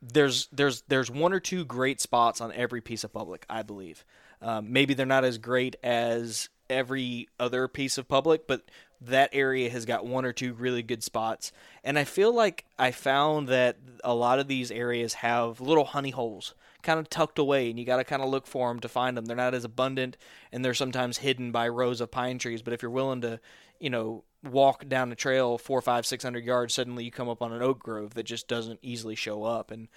[0.00, 4.06] there's there's there's one or two great spots on every piece of public, I believe.
[4.40, 8.70] Um, maybe they're not as great as every other piece of public, but
[9.02, 11.52] that area has got one or two really good spots.
[11.84, 16.10] And I feel like I found that a lot of these areas have little honey
[16.10, 16.54] holes
[16.88, 19.14] kind of tucked away, and you got to kind of look for them to find
[19.14, 19.26] them.
[19.26, 20.16] They're not as abundant,
[20.50, 22.62] and they're sometimes hidden by rows of pine trees.
[22.62, 23.40] But if you're willing to,
[23.78, 27.42] you know, walk down a trail four, five, six hundred yards, suddenly you come up
[27.42, 29.70] on an oak grove that just doesn't easily show up.
[29.70, 29.88] And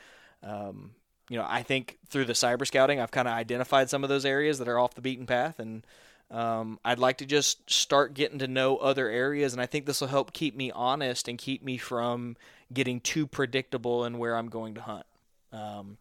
[0.44, 0.92] um,
[1.30, 4.26] you know, I think through the cyber scouting, I've kind of identified some of those
[4.26, 5.88] areas that are off the beaten path, and
[6.30, 10.02] um, I'd like to just start getting to know other areas, and I think this
[10.02, 12.36] will help keep me honest and keep me from
[12.74, 15.06] getting too predictable in where I'm going to hunt.
[15.54, 15.98] Um,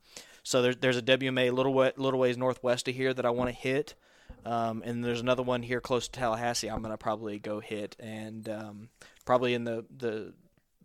[0.50, 3.50] so there's there's a WMA little way, little ways northwest of here that I want
[3.50, 3.94] to hit,
[4.44, 6.68] um, and there's another one here close to Tallahassee.
[6.68, 8.88] I'm gonna probably go hit, and um,
[9.24, 10.34] probably in the the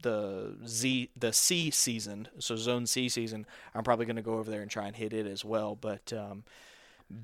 [0.04, 4.62] the Z the C season, so Zone C season, I'm probably gonna go over there
[4.62, 5.76] and try and hit it as well.
[5.76, 6.44] But um,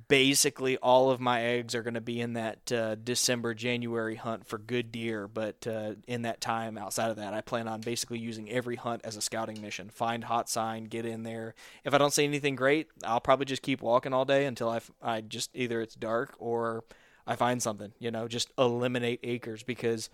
[0.08, 4.46] basically all of my eggs are going to be in that uh, December January hunt
[4.46, 8.20] for good deer but uh, in that time outside of that I plan on basically
[8.20, 9.90] using every hunt as a scouting mission.
[9.90, 11.56] Find hot sign get in there.
[11.84, 14.78] If I don't see anything great I'll probably just keep walking all day until I,
[14.78, 16.84] f- I just either it's dark or
[17.26, 20.12] I find something you know just eliminate acres because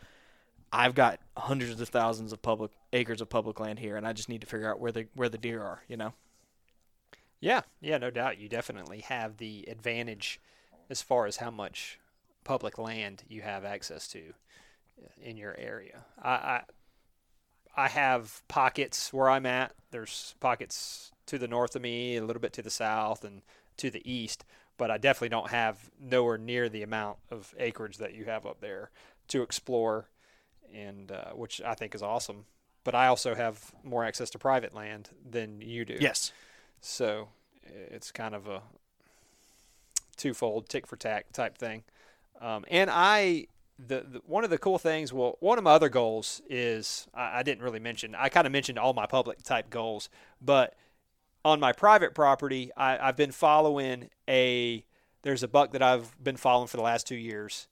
[0.72, 4.30] I've got hundreds of thousands of public acres of public land here and I just
[4.30, 6.14] need to figure out where the where the deer are you know
[7.40, 8.40] Yeah, yeah, no doubt.
[8.40, 10.40] You definitely have the advantage
[10.90, 12.00] as far as how much
[12.44, 14.34] public land you have access to
[15.22, 16.06] in your area.
[16.22, 16.62] I, I,
[17.76, 19.74] I have pockets where I'm at.
[19.92, 23.42] There's pockets to the north of me, a little bit to the south, and
[23.78, 24.46] to the east.
[24.78, 28.62] But I definitely don't have nowhere near the amount of acreage that you have up
[28.62, 28.92] there
[29.30, 30.10] to explore,
[30.74, 32.46] and uh, which I think is awesome.
[32.84, 35.98] But I also have more access to private land than you do.
[36.00, 36.32] yes
[36.82, 37.30] So
[37.92, 38.62] it's kind of a
[40.16, 41.84] twofold tick for tack type thing.
[42.42, 43.48] Um, and I,
[43.80, 47.40] the, the one of the cool things, well, one of my other goals is I,
[47.40, 48.16] I didn't really mention.
[48.16, 50.10] I kind of mentioned all my public type goals,
[50.42, 50.76] but
[51.46, 54.84] on my private property, I, I've been following a.
[55.24, 57.68] There's a buck that I've been following for the last two years.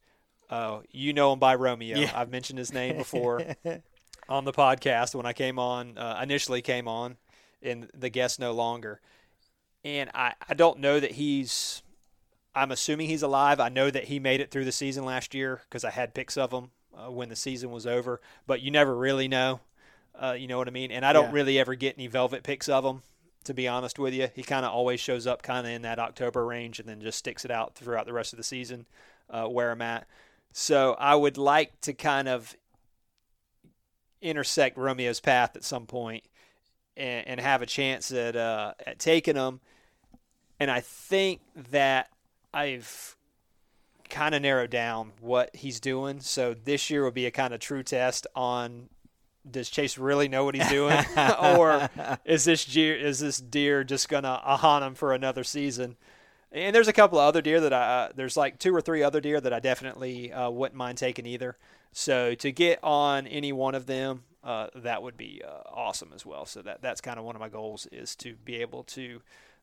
[0.49, 1.97] Uh, you know him by Romeo.
[1.97, 2.11] Yeah.
[2.13, 3.55] I've mentioned his name before
[4.29, 7.17] on the podcast when I came on, uh, initially came on,
[7.65, 9.01] and the guest no longer.
[9.83, 11.83] And I, I don't know that he's,
[12.55, 13.59] I'm assuming he's alive.
[13.59, 16.37] I know that he made it through the season last year because I had pics
[16.37, 19.59] of him uh, when the season was over, but you never really know.
[20.19, 20.91] Uh, you know what I mean?
[20.91, 21.31] And I don't Yeah.
[21.31, 23.01] really ever get any velvet pics of him,
[23.43, 24.29] to be honest with you.
[24.33, 27.19] He kind of always shows up kind of in that October range and then just
[27.19, 28.85] sticks it out throughout the rest of the season
[29.29, 30.07] uh, where I'm at.
[30.53, 32.55] So I would like to kind of
[34.21, 36.23] intersect Romeo's path at some point
[36.97, 39.59] and, and have a chance at uh, at taking them.
[40.59, 42.09] And I think that
[42.53, 43.15] I've
[44.09, 46.21] kind of narrowed down what he's doing.
[46.21, 48.89] So this year will be a kind of true test on
[49.49, 50.97] does Chase really know what he's doing,
[51.41, 51.89] or
[52.25, 55.97] is this deer is this deer just gonna uh, haunt him for another season?
[56.51, 59.03] And there's a couple of other deer that I uh, there's like two or three
[59.03, 61.57] other deer that I definitely uh, wouldn't mind taking either.
[61.91, 66.25] So to get on any one of them, uh, that would be uh, awesome as
[66.25, 66.45] well.
[66.45, 69.21] So that that's kind of one of my goals is to be able to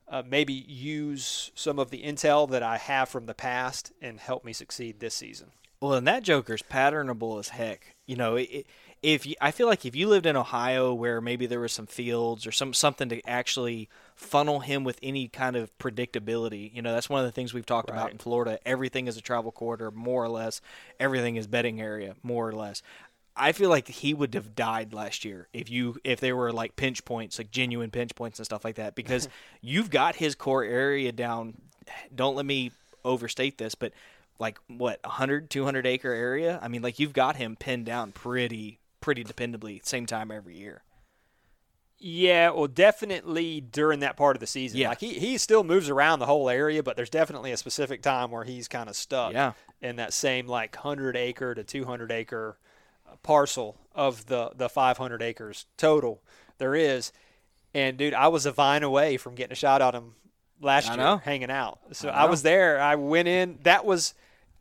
[0.09, 4.45] uh, maybe use some of the intel that I have from the past and help
[4.45, 5.53] me succeed this season.
[5.81, 7.97] Well, and that Joker's patternable as heck.
[8.07, 8.67] You know, it,
[9.03, 11.87] if you, I feel like if you lived in Ohio where maybe there was some
[11.87, 16.93] fields or some something to actually funnel him with any kind of predictability, you know,
[16.93, 18.61] that's one of the things we've talked about in Florida.
[18.65, 20.61] Everything is a travel corridor, more or less.
[21.01, 22.83] Everything is bedding area, more or less.
[23.37, 26.77] I feel like he would have died last year if you if there were like
[26.77, 29.29] pinch points, like genuine pinch points and stuff like that, because
[29.61, 31.55] you've got his core area down.
[32.15, 32.71] Don't let me
[33.05, 33.93] overstate this, but
[34.39, 38.81] like what 100 200 acre area i mean like you've got him pinned down pretty
[39.01, 40.83] pretty dependably same time every year
[41.99, 44.81] Yeah, well, definitely during that part of the season.
[44.81, 44.89] Yeah.
[44.89, 48.33] Like he, he still moves around the whole area, but there's definitely a specific time
[48.33, 49.53] where he's kind of stuck Yeah.
[49.81, 52.59] in that same like 100 acre to 200 acre
[53.23, 56.23] parcel of the the 500 acres total
[56.59, 57.13] there is.
[57.75, 60.15] And dude, I was a vine away from getting a shot on him
[60.61, 61.17] last I year, know.
[61.19, 61.81] hanging out.
[61.93, 62.81] So I I, was there.
[62.81, 63.59] I went in.
[63.65, 64.15] That was.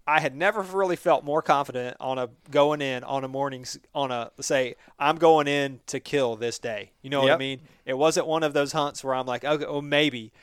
[0.07, 4.11] I had never really felt more confident on a going in on a morning's on
[4.11, 6.91] a say I'm going in to kill this day.
[7.01, 7.61] You know what I mean?
[7.85, 10.33] It wasn't one of those hunts where I'm like, okay, oh maybe.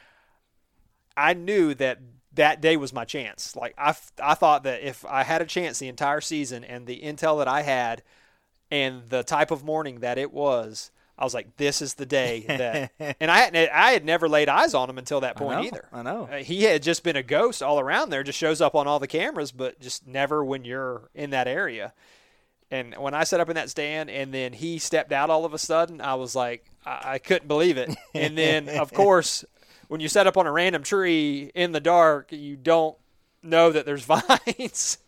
[1.17, 1.99] I knew that
[2.39, 3.55] that day was my chance.
[3.55, 7.01] Like I, I thought that if I had a chance the entire season and the
[7.01, 8.03] intel that I had
[8.71, 12.45] and the type of morning that it was, I was like, this is the day
[12.47, 12.93] that.
[13.21, 15.89] and I hadn't, I had never laid eyes on him until that point know, either.
[15.93, 16.29] I know.
[16.31, 18.23] Uh, he had just been a ghost all around there.
[18.23, 21.93] Just shows up on all the cameras, but just never when you're in that area.
[22.71, 25.55] And when I set up in that stand, and then he stepped out all of
[25.55, 27.91] a sudden, I was like, I, I couldn't believe it.
[28.15, 29.45] And then, of course,
[29.89, 32.97] when you set up on a random tree in the dark, you don't
[33.43, 34.99] know that there's vines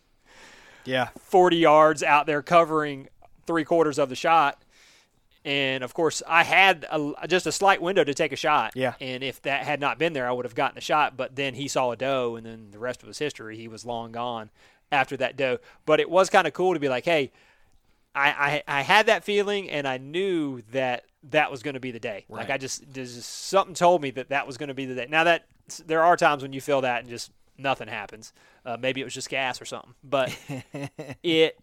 [0.85, 1.09] Yeah.
[1.19, 3.07] 40 yards out there covering
[3.47, 4.61] three quarters of the shot.
[5.43, 8.73] And of course, I had a, just a slight window to take a shot.
[8.75, 8.93] Yeah.
[9.01, 11.17] And if that had not been there, I would have gotten a shot.
[11.17, 13.57] But then he saw a doe, and then the rest of his history.
[13.57, 14.51] He was long gone
[14.91, 15.57] after that doe.
[15.85, 17.31] But it was kind of cool to be like, hey,
[18.13, 21.91] I, I, I had that feeling, and I knew that that was going to be
[21.91, 22.25] the day.
[22.29, 25.07] Like I just, just something told me that that was going to be the day.
[25.09, 25.45] Now that
[25.85, 28.33] there are times when you feel that and just nothing happens.
[28.65, 30.35] Uh, maybe it was just gas or something, but
[31.23, 31.57] it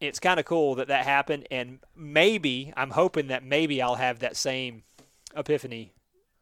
[0.00, 4.20] it's kind of cool that that happened, and maybe I'm hoping that maybe I'll have
[4.20, 4.82] that same
[5.34, 5.92] epiphany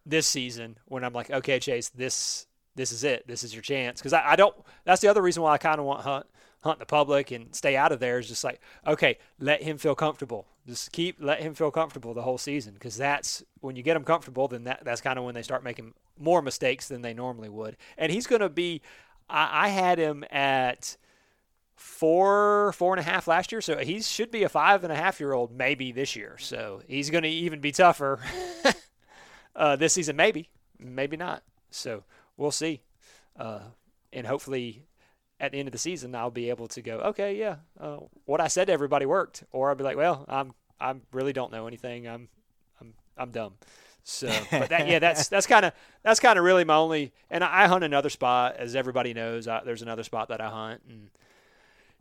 [0.05, 4.01] this season when I'm like, okay, Chase, this this is it, this is your chance,
[4.01, 4.55] because I, I don't.
[4.85, 6.27] That's the other reason why I kind of want hunt
[6.65, 9.95] hunt the public and stay out of there is just like, okay, let him feel
[9.95, 10.47] comfortable.
[10.67, 14.05] Just keep let him feel comfortable the whole season, because that's when you get him
[14.05, 17.51] comfortable, then that that's kind of when they start making more mistakes than they normally
[17.51, 18.81] would, and he's going to be.
[19.29, 20.97] I, I had him at
[21.77, 23.61] four, four and a half last year.
[23.61, 26.37] So he should be a five and a half year old maybe this year.
[26.39, 28.21] So he's going to even be tougher
[29.57, 30.49] uh, this season, maybe,
[30.79, 31.43] maybe not.
[31.71, 32.05] So
[32.37, 32.83] we'll see.
[33.37, 33.61] Uh,
[34.13, 34.85] and hopefully
[35.41, 38.41] at the end of the season, I'll be able to go, okay, yeah, uh, what
[38.41, 39.45] I said to everybody worked.
[39.51, 42.07] Or I'll be like, well, I'm, I really don't know anything.
[42.07, 42.29] I'm,
[42.81, 43.55] I'm, I'm dumb.
[44.07, 47.15] So, but that, yeah, that's that's kind of that's kind of really my only.
[47.31, 49.49] And I, I hunt another spot, as everybody knows.
[49.49, 51.09] I, there's another spot that I hunt, and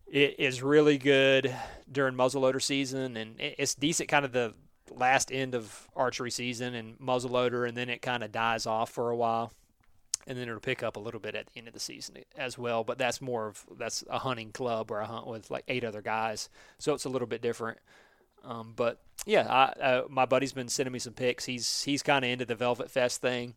[0.05, 1.55] it is really good
[1.89, 4.53] during muzzleloader season, and it, it's decent kind of the
[4.91, 9.09] last end of archery season and muzzleloader, and then it kind of dies off for
[9.09, 9.53] a while,
[10.27, 12.57] and then it'll pick up a little bit at the end of the season as
[12.57, 12.83] well.
[12.83, 16.01] But that's more of that's a hunting club where I hunt with like eight other
[16.01, 17.77] guys, so it's a little bit different.
[18.43, 21.45] Um, but yeah, I, uh, my buddy's been sending me some pics.
[21.45, 23.55] He's he's kind of into the Velvet Fest thing.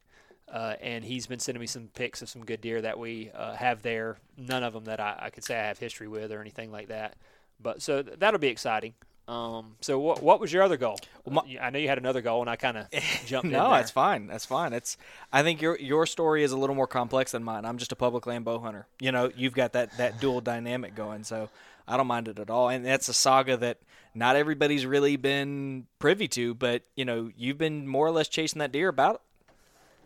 [0.49, 3.55] Uh, and he's been sending me some pics of some good deer that we uh,
[3.55, 4.17] have there.
[4.37, 6.87] None of them that I, I could say I have history with or anything like
[6.87, 7.17] that.
[7.61, 8.95] But so th- that'll be exciting.
[9.29, 10.99] Um, so what what was your other goal?
[11.25, 12.87] Well, Uh, I know you had another goal, and I kind of
[13.27, 14.29] jumped in no, that's fine.
[14.29, 14.73] That's fine.
[14.73, 14.97] It's.
[15.33, 17.65] I think your your story is a little more complex than mine.
[17.65, 18.87] I'm just a public land bow hunter.
[19.01, 21.49] You know, you've got that that dual dynamic going, so
[21.89, 22.69] I don't mind it at all.
[22.69, 23.79] And that's a saga that
[24.15, 26.55] not everybody's really been privy to.
[26.55, 29.23] But you know, you've been more or less chasing that deer about,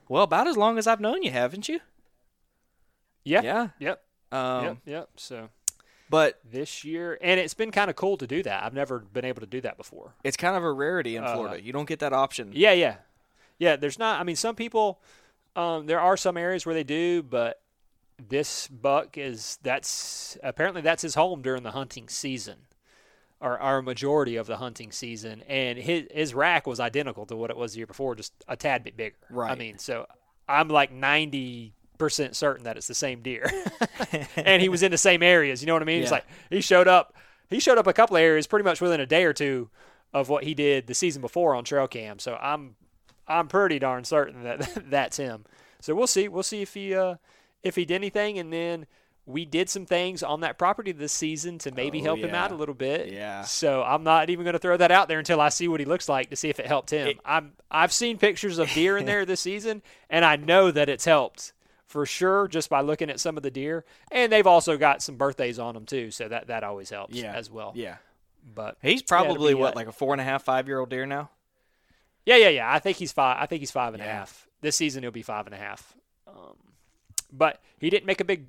[0.09, 1.81] well, about as long as I've known you, haven't you?
[3.25, 3.43] Yeah.
[3.43, 3.69] Yeah.
[3.81, 4.03] Yep.
[4.33, 4.77] Um, yep.
[4.87, 5.09] Yep.
[5.17, 5.49] So
[6.11, 8.65] But this year, and it's been kind of cool to do that.
[8.65, 10.15] I've never been able to do that before.
[10.25, 11.63] it's kind of a rarity in Uh, Florida.
[11.63, 12.51] You don't get that option.
[12.53, 12.97] Yeah, yeah,
[13.59, 13.77] yeah.
[13.77, 14.21] There's not.
[14.21, 15.01] I mean, some people.
[15.57, 17.61] Um, there are some areas where they do, but
[18.29, 22.57] this buck is that's apparently that's his home during the hunting season,
[23.41, 25.43] or our majority of the hunting season.
[25.49, 28.57] And his his rack was identical to what it was the year before, just a
[28.57, 29.17] tad bit bigger.
[29.31, 30.07] Right i mean, so
[30.49, 33.49] I'm like ninety percent certain that it's the same deer,
[34.37, 35.63] and he was in the same areas.
[35.63, 36.03] You know what I mean?
[36.03, 37.15] It's like he showed up.
[37.49, 39.71] He showed up a couple of areas pretty much within a day or two
[40.13, 42.19] of what he did the season before on trail cam.
[42.19, 42.75] So I'm
[43.29, 45.45] I'm pretty darn certain that that's him.
[45.81, 46.27] So we'll see.
[46.29, 47.15] We'll see if he uh,
[47.63, 48.87] if he did anything, and then
[49.27, 52.51] we did some things on that property this season to maybe Oh, help him out
[52.51, 53.13] a little bit.
[53.13, 53.43] Yeah.
[53.43, 55.87] So I'm not even going to throw that out there until I see what he
[55.87, 57.07] looks like to see if it helped him.
[57.09, 60.89] It- I'm I've seen pictures of deer in there this season, and I know that
[60.89, 61.53] it's helped
[61.91, 63.85] for sure just by looking at some of the deer.
[64.13, 67.33] And they've also got some birthdays on them too, so that that always helps Yeah.
[67.35, 67.73] as well.
[67.75, 67.97] Yeah.
[68.55, 71.05] But He's probably what, uh, like a four and a half, five year old deer
[71.05, 71.31] now?
[72.25, 72.73] Yeah, yeah, yeah.
[72.73, 73.39] I think he's five.
[73.41, 74.47] I think he's five and a half.
[74.61, 75.95] This season he'll be five and a half.
[76.29, 76.57] Um,
[77.33, 78.47] but he didn't make a big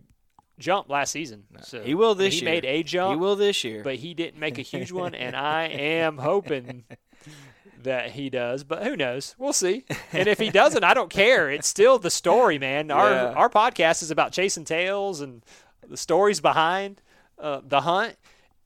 [0.59, 1.45] jump last season.
[1.63, 2.49] So He will this he year.
[2.49, 3.13] He made a jump.
[3.15, 3.81] He will this year.
[3.83, 6.83] but he didn't make a huge one, and I am hoping
[7.83, 8.63] that he does.
[8.63, 9.35] But who knows?
[9.37, 9.85] We'll see.
[10.11, 11.49] And if he doesn't, I don't care.
[11.49, 12.91] It's still the story, man.
[12.91, 13.31] Our Yeah.
[13.33, 15.43] our podcast is about chasing tails and
[15.87, 17.01] the stories behind
[17.39, 18.15] uh, the hunt.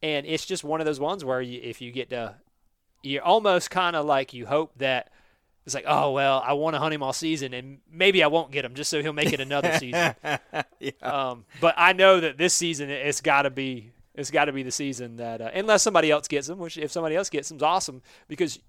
[0.03, 2.35] and it's just one of those ones where you, if you get to,
[3.03, 5.11] you're almost kind of like you hope that
[5.65, 8.51] it's like, oh well, I want to hunt him all season, and maybe I won't
[8.51, 10.13] get him just so he'll make it another season.
[10.79, 10.91] yeah.
[11.01, 14.61] Um, but I know that this season it's got to be it's got to be
[14.63, 17.63] the season that uh, unless somebody else gets him, which if somebody else gets him's
[17.63, 18.59] awesome because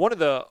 [0.00, 0.46] one of the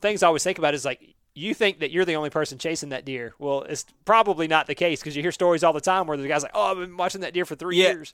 [0.00, 2.90] things I always think about is like you think that you're the only person chasing
[2.90, 3.34] that deer.
[3.38, 6.28] Well, it's probably not the case because you hear stories all the time where the
[6.28, 7.92] guy's like, "Oh, I've been watching that deer for three Yeah.
[7.92, 8.12] years,"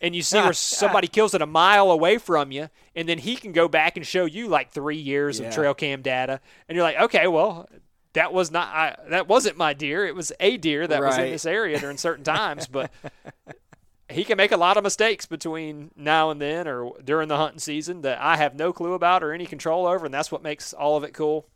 [0.00, 0.52] and you see where
[0.82, 4.06] somebody kills it a mile away from you, and then he can go back and
[4.06, 5.48] show you like three years Yeah.
[5.48, 7.68] of trail cam data, and you're like, "Okay, well."
[8.14, 10.06] That was not I, that wasn't my deer.
[10.06, 12.90] It was a deer that was in this area during certain times, but
[14.08, 17.58] he can make a lot of mistakes between now and then or during the hunting
[17.58, 20.72] season that I have no clue about or any control over, and that's what makes
[20.72, 21.46] all of it cool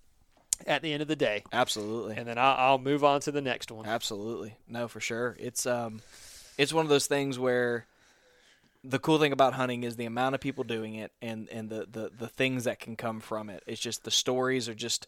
[0.67, 1.45] at the end of the day.
[1.53, 2.17] Absolutely.
[2.17, 3.87] And then I'll, I'll move on to the next one.
[3.87, 4.57] Absolutely.
[4.69, 5.37] No, for sure.
[5.39, 6.01] It's um
[6.59, 7.87] it's one of those things where
[8.83, 11.87] the cool thing about hunting is the amount of people doing it and and the
[11.91, 13.63] the, the things that can come from it.
[13.67, 15.07] It's just the stories are just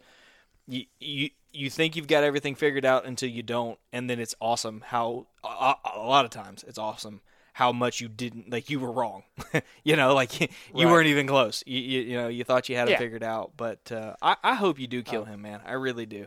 [0.67, 4.35] you you you think you've got everything figured out until you don't and then it's
[4.41, 7.21] awesome how a, a lot of times it's awesome
[7.53, 9.23] how much you didn't like you were wrong
[9.85, 10.87] you know like you Right.
[10.87, 12.99] weren't even close you, you, you know you thought you had it Yeah.
[12.99, 16.27] figured out but uh, I, I hope you do kill him man i really do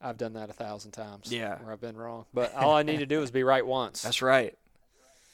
[0.00, 1.32] I've done that a thousand times.
[1.32, 1.58] Yeah.
[1.60, 2.26] Where I've been wrong.
[2.34, 4.02] But all I need to do is be right once.
[4.02, 4.54] That's right.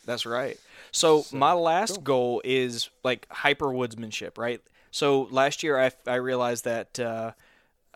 [0.05, 0.59] That's right.
[0.93, 2.03] So, So, my last cool.
[2.03, 4.61] goal is like hyper woodsmanship, right?
[4.93, 7.33] So last year I, I realized that uh,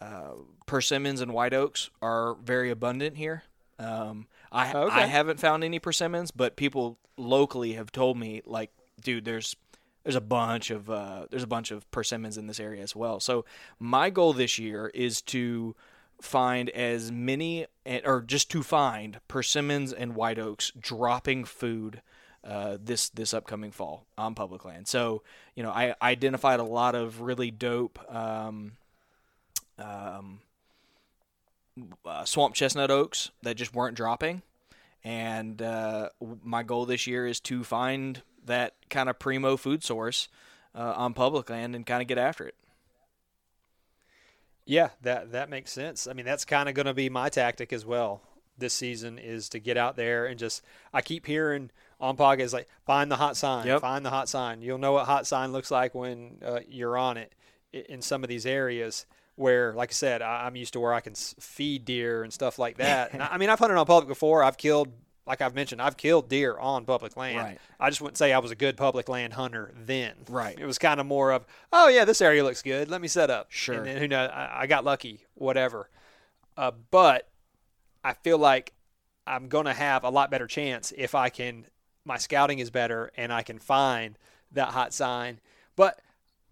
[0.01, 0.33] uh,
[0.67, 3.45] persimmons and white oaks are very abundant here.
[3.79, 5.03] Um, I Okay.
[5.03, 8.71] I haven't found any persimmons, but people locally have told me like,
[9.01, 9.57] dude, there's
[10.05, 13.21] there's a bunch of uh, there's a bunch of persimmons in this area as well.
[13.21, 13.45] So
[13.79, 15.75] my goal this year is to
[16.21, 22.03] find as many eh, or just to find persimmons and white oaks dropping food
[22.45, 24.87] uh, this this upcoming fall on public land.
[24.87, 25.23] So
[25.55, 28.73] you know I identified a lot of really dope um,
[29.79, 30.41] um,
[32.05, 34.43] uh, swamp chestnut oaks that just weren't dropping,
[35.03, 36.09] and uh,
[36.43, 40.29] my goal this year is to find that kind of primo food source
[40.75, 42.55] uh, on public land and kind of get after it.
[44.67, 46.07] Yeah, that that makes sense.
[46.07, 48.23] I mean, that's kind of going to be my tactic as well
[48.57, 50.63] this season is to get out there and just.
[50.93, 51.71] I keep hearing
[52.01, 53.81] on podcasts like find the hot sign, Yep.
[53.81, 54.63] find the hot sign.
[54.63, 57.33] You'll know what hot sign looks like when uh, you're on it
[57.73, 59.05] in some of these areas
[59.37, 62.59] where, like I said, I, I'm used to where I can feed deer and stuff
[62.59, 63.13] like that.
[63.13, 64.43] and I, I mean, I've hunted on public before.
[64.43, 64.93] I've killed.
[65.27, 67.39] Like I've mentioned, I've killed deer on public land.
[67.39, 67.59] Right.
[67.81, 70.13] I just wouldn't say I was a good public land hunter then.
[70.29, 70.59] Right.
[70.59, 72.91] It was kind of more of, oh yeah, this area looks good.
[72.91, 73.51] Let me set up.
[73.51, 73.77] Sure.
[73.77, 74.29] And then who knows?
[74.31, 75.25] I, I got lucky.
[75.33, 75.89] Whatever.
[76.59, 77.27] Uh, but
[78.05, 78.75] I feel like
[79.27, 81.65] I'm going to have a lot better chance if I can.
[82.05, 84.19] My scouting is better and I can find
[84.53, 85.41] that hot sign.
[85.75, 86.01] But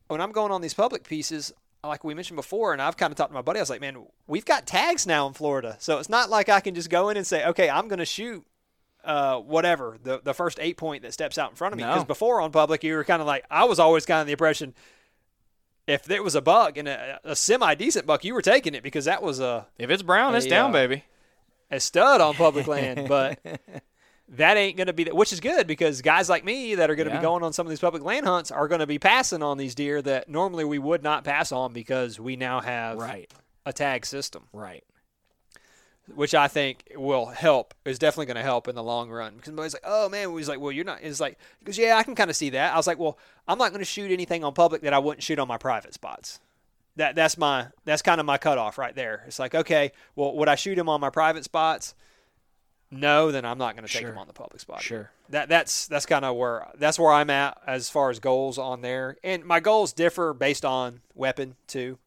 [0.08, 1.52] when I'm going on these public pieces,
[1.84, 3.80] like we mentioned before, and I've kind of talked to my buddy, I was like,
[3.80, 7.08] man, we've got tags now in Florida, so it's not like I can just go
[7.08, 8.46] in and say, okay, I'm going to shoot
[9.04, 11.82] uh, whatever the the first eight point that steps out in front of me.
[11.82, 11.90] No.
[11.90, 14.32] Because before on public, you were kind of like I was always kind of the
[14.32, 14.74] impression
[15.88, 18.84] if there was a buck and a, a semi decent buck, you were taking it
[18.84, 21.02] because that was a If it's brown, it's down, uh, baby.
[21.68, 23.40] a stud on public land, but.
[24.32, 26.94] That ain't going to be, that, which is good because guys like me that are
[26.94, 27.20] going to Yeah.
[27.20, 29.58] be going on some of these public land hunts are going to be passing on
[29.58, 33.30] these deer that normally we would not pass on because we now have Right.
[33.66, 34.44] a tag system.
[34.52, 34.84] Right.
[36.14, 37.74] which I think will help.
[37.84, 39.34] Is definitely going to help in the long run.
[39.34, 42.02] Because somebody's like, "Oh man," he's like, "Well, you're not." It's like, because yeah, I
[42.02, 42.74] can kind of see that.
[42.74, 43.16] I was like, "Well,
[43.46, 45.94] I'm not going to shoot anything on public that I wouldn't shoot on my private
[45.94, 46.40] spots."
[46.96, 49.22] That that's my that's kind of my cutoff right there.
[49.28, 51.94] It's like, okay, well, would I shoot him on my private spots?
[52.94, 54.10] No, then I'm not going to take Sure.
[54.12, 54.82] him on the public spot.
[54.82, 55.10] Sure.
[55.30, 58.82] That that's that's kind of where that's where I'm at as far as goals on
[58.82, 61.98] there, and my goals differ based on weapon too.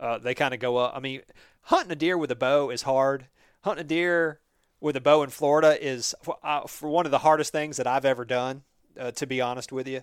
[0.00, 0.96] Uh, they kind of go up.
[0.96, 1.22] I mean,
[1.62, 3.26] hunting a deer with a bow is hard.
[3.62, 4.40] Hunting a deer
[4.80, 7.86] with a bow in Florida is for, uh, for one of the hardest things that
[7.86, 8.64] I've ever done.
[8.98, 10.02] Uh, to be honest with you,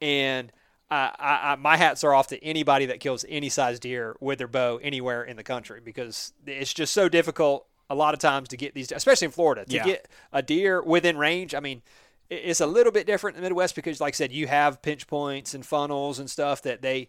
[0.00, 0.50] and
[0.90, 4.38] I, I, I, my hats are off to anybody that kills any size deer with
[4.38, 8.48] their bow anywhere in the country because it's just so difficult a lot of times
[8.48, 9.84] to get these, especially in Florida, to Yeah.
[9.84, 11.54] get a deer within range.
[11.54, 11.82] I mean,
[12.28, 15.06] it's a little bit different in the Midwest because, like I said, you have pinch
[15.06, 17.08] points and funnels and stuff that they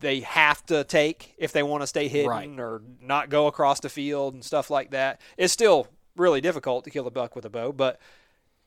[0.00, 2.48] they have to take if they want to stay hidden Right.
[2.58, 5.20] or not go across the field and stuff like that.
[5.36, 8.00] It's still really difficult to kill a buck with a bow, but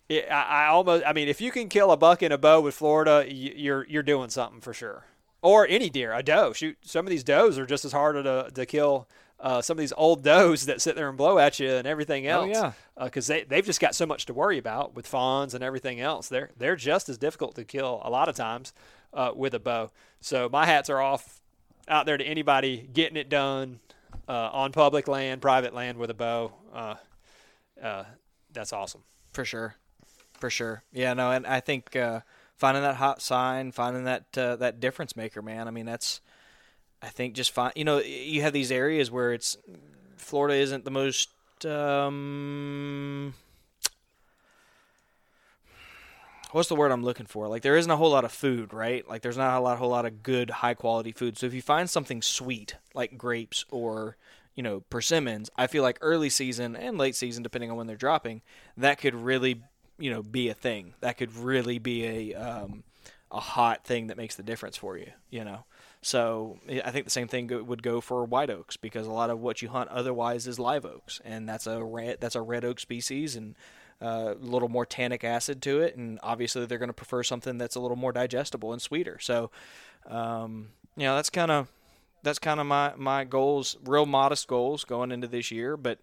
[0.10, 2.62] it, I, I almost I mean, if you can kill a buck in a bow
[2.62, 5.06] with Florida, you're you're doing something for sure.
[5.42, 6.54] Or any deer, a doe.
[6.54, 9.08] Shoot, some of these does are just as hard to to kill
[9.40, 12.28] uh, some of these old does that sit there and blow at you and everything
[12.28, 12.50] Oh, else.
[12.52, 12.72] yeah.
[13.06, 16.28] because they they've just got so much to worry about with fawns and everything else.
[16.28, 18.74] They're they're just as difficult to kill a lot of times
[19.14, 19.92] uh, with a bow.
[20.22, 21.40] So my hats are off
[21.88, 23.80] out there to anybody getting it done
[24.28, 26.52] uh, on public land, private land with a bow.
[26.74, 26.96] Uh,
[27.82, 28.04] uh,
[28.52, 29.04] that's awesome.
[29.34, 29.76] For sure,
[30.40, 30.84] for sure.
[30.92, 32.22] Yeah, no, and I think uh,
[32.56, 35.68] finding that hot sign, finding that uh, that difference maker, man.
[35.68, 36.22] I mean, that's
[37.02, 37.72] I think just fine.
[37.76, 39.58] You know, you have these areas where it's
[40.18, 41.30] Florida isn't the most.
[41.66, 43.34] Um,
[46.52, 47.48] what's the word I'm looking for?
[47.48, 49.08] Like there isn't a whole lot of food, right?
[49.08, 51.38] Like there's not a lot, whole lot of good, high quality food.
[51.38, 54.18] So if you find something sweet like grapes or
[54.56, 57.96] you know persimmons, I feel like early season and late season, depending on when they're
[57.96, 58.42] dropping,
[58.76, 59.62] that could really
[60.00, 60.94] you know be a thing.
[61.02, 62.84] That could really be a um,
[63.32, 65.12] a hot thing that makes the difference for you.
[65.30, 65.66] You know.
[66.08, 69.42] So I think the same thing would go for white oaks because a lot of
[69.42, 72.80] what you hunt otherwise is live oaks, and that's a red, that's a red oak
[72.80, 73.56] species, and
[74.02, 77.58] uh, a little more tannic acid to it, and obviously they're going to prefer something
[77.58, 79.20] that's a little more digestible and sweeter.
[79.20, 79.52] So,
[80.06, 81.68] um, you know, that's kind of
[82.24, 85.76] that's kind of my my goals, real modest goals going into this year.
[85.76, 86.00] But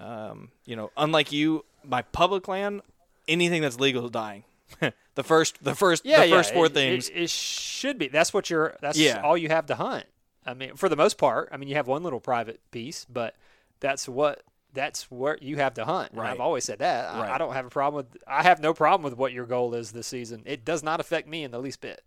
[0.00, 2.82] um, you know, unlike you, my public land,
[3.28, 4.42] anything that's legal is dying.
[5.14, 7.08] the first, the first, Yeah, the yeah, first four it, things.
[7.08, 8.08] It, it should be.
[8.08, 8.76] That's what you're.
[8.80, 9.20] That's Yeah.
[9.22, 10.06] all you have to hunt.
[10.46, 11.48] I mean, for the most part.
[11.52, 13.34] I mean, you have one little private piece, but
[13.80, 14.42] that's what.
[14.72, 16.10] That's what you have to hunt.
[16.14, 16.32] Right.
[16.32, 17.14] I've always said that.
[17.14, 18.20] I- I, don't have a problem with.
[18.26, 20.42] I have no problem with what your goal is this season.
[20.46, 22.02] It does not affect me in the least bit,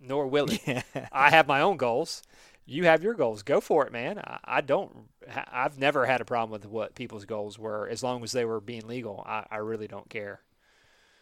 [0.00, 0.84] nor will it.
[1.12, 2.22] I have my own goals.
[2.66, 3.44] You have your goals.
[3.44, 4.18] Go for it, man.
[4.18, 5.08] I, I don't.
[5.52, 8.60] I've never had a problem with what people's goals were, as long as they were
[8.60, 9.22] being legal.
[9.24, 10.40] I, I really don't care.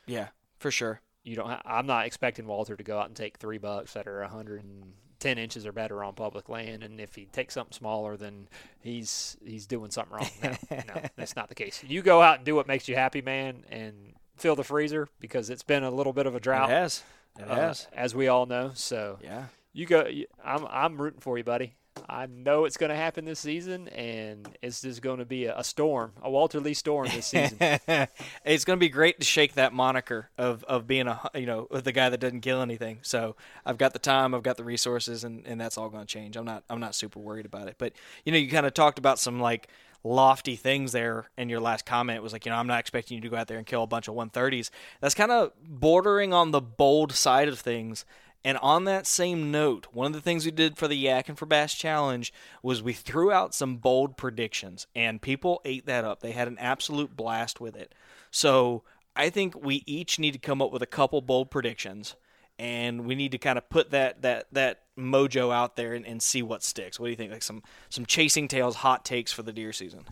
[0.09, 0.29] Yeah,
[0.59, 1.01] for sure.
[1.23, 1.49] You don't.
[1.49, 5.39] Ha- I'm not expecting Walter to go out and take three bucks that are 110
[5.39, 8.49] inches or better on public land, and if he takes something smaller, then
[8.81, 10.31] he's he's doing something wrong.
[10.43, 10.57] No,
[10.95, 11.83] no, that's not the case.
[11.87, 15.51] You go out and do what makes you happy, man, and fill the freezer because
[15.51, 17.03] it's been a little bit of a It drought, has.
[17.39, 17.89] It uh, has.
[17.93, 18.71] as we all know.
[18.75, 19.47] So Yeah.
[19.73, 20.09] you go.
[20.45, 21.75] I'm I'm rooting for you, buddy.
[22.11, 25.63] I know it's going to happen this season, and it's just going to be a,
[25.63, 27.59] storm, a Walter Lee storm this season.
[27.61, 31.69] it's going to be great to shake that moniker of, of being a you know
[31.71, 33.01] the guy that doesn't kill anything.
[33.03, 33.37] So
[33.67, 36.37] I've got the time, I've got the resources, and, and that's all going to change.
[36.37, 37.75] I'm not I'm not super worried about it.
[37.77, 37.93] But
[38.25, 39.69] you know, you kind of talked about some like
[40.03, 42.23] lofty things there in your last comment.
[42.23, 43.87] Was like you know I'm not expecting you to go out there and kill a
[43.87, 44.71] bunch of 130s.
[45.03, 48.07] That's kind of bordering on the bold side of things.
[48.45, 51.37] And on that same note, one of the things we did for the Yak and
[51.37, 52.33] for Bass Challenge
[52.63, 56.21] was we threw out some bold predictions, and people ate that up.
[56.21, 57.95] They had an absolute blast with it.
[58.31, 58.85] So
[59.17, 62.15] I think we each need to come up with a couple bold predictions,
[62.59, 66.23] and we need to kind of put that that that mojo out there and, and
[66.23, 66.99] see what sticks.
[66.99, 67.33] What do you think?
[67.33, 70.05] Like some some chasing tails hot takes for the deer season.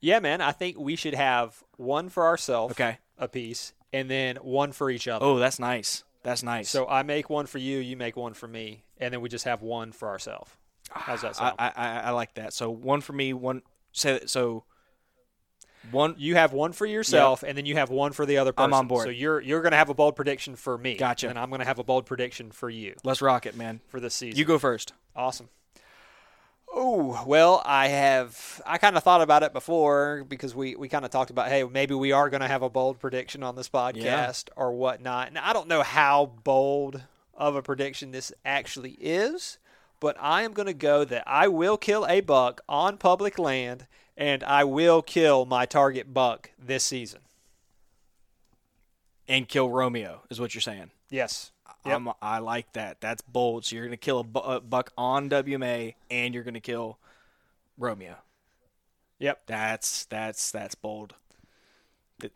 [0.00, 0.40] Yeah, man.
[0.40, 2.98] I think we should have one for ourselves, Okay.
[3.18, 5.24] a piece, and then one for each other.
[5.24, 6.04] Oh, that's nice.
[6.26, 6.68] That's nice.
[6.68, 9.44] So I make one for you, you make one for me, and then we just
[9.44, 10.50] have one for ourselves.
[10.90, 11.54] How's that I, sound?
[11.56, 12.52] I I I like that.
[12.52, 13.62] So one for me, one
[13.92, 14.64] say so.
[15.92, 18.72] One you have one for yourself, and then you have one for the other person.
[18.72, 19.04] I'm on board.
[19.04, 20.96] So you're you're going to have a bold prediction for me.
[20.96, 21.28] Gotcha.
[21.28, 23.80] And I'm going to have a bold prediction for you let's rock it, man.
[23.86, 24.36] for this season.
[24.36, 24.94] You go first.
[25.14, 25.48] Awesome.
[26.78, 31.06] Oh, well, I have I kind of thought about it before because we, we kind
[31.06, 33.70] of talked about hey maybe we are going to have a bold prediction on this
[33.70, 35.28] podcast or whatnot.
[35.28, 37.00] And I don't know how bold
[37.32, 39.56] of a prediction this actually is,
[40.00, 43.86] but I am going to go that I will kill a buck on public land
[44.14, 47.20] and I will kill my target buck this season.
[49.26, 50.90] And kill Romeo is what you're saying.
[51.08, 51.52] Yes.
[51.84, 51.94] Yep.
[51.96, 53.00] I'm, I like that.
[53.00, 53.64] That's bold.
[53.64, 56.60] So you're going to kill a, bu- a buck on WMA, and you're going to
[56.60, 56.98] kill
[57.78, 58.16] Romeo.
[59.18, 59.42] Yep.
[59.46, 61.14] That's that's that's bold.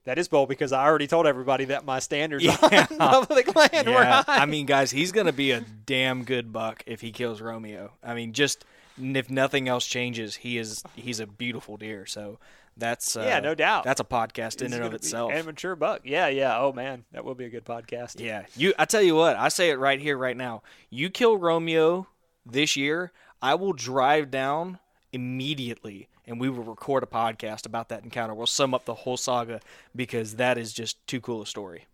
[0.05, 2.57] That is bold because I already told everybody that my standards Yeah.
[2.61, 2.87] on
[3.27, 4.39] public land were Yeah, high.
[4.43, 7.93] I mean, guys, he's going to be a damn good buck if he kills Romeo.
[8.05, 8.65] I mean, just
[8.99, 12.05] if nothing else changes, he is he's a beautiful deer.
[12.05, 12.39] So
[12.77, 13.85] that's uh, Yeah, no doubt.
[13.85, 15.33] That's a podcast in and of itself.
[15.33, 16.03] an mature buck.
[16.05, 16.59] Yeah, yeah.
[16.59, 18.21] Oh man, that will be a good podcast.
[18.21, 18.73] Yeah, you.
[18.79, 20.63] I tell you what, I say it right here, right now.
[20.89, 22.07] You kill Romeo
[22.47, 23.13] this year,
[23.43, 24.79] I will drive down
[25.13, 28.35] immediately, and we will record a podcast about that encounter.
[28.35, 29.61] We'll sum up the whole saga
[29.95, 31.87] because that is just too cool a story.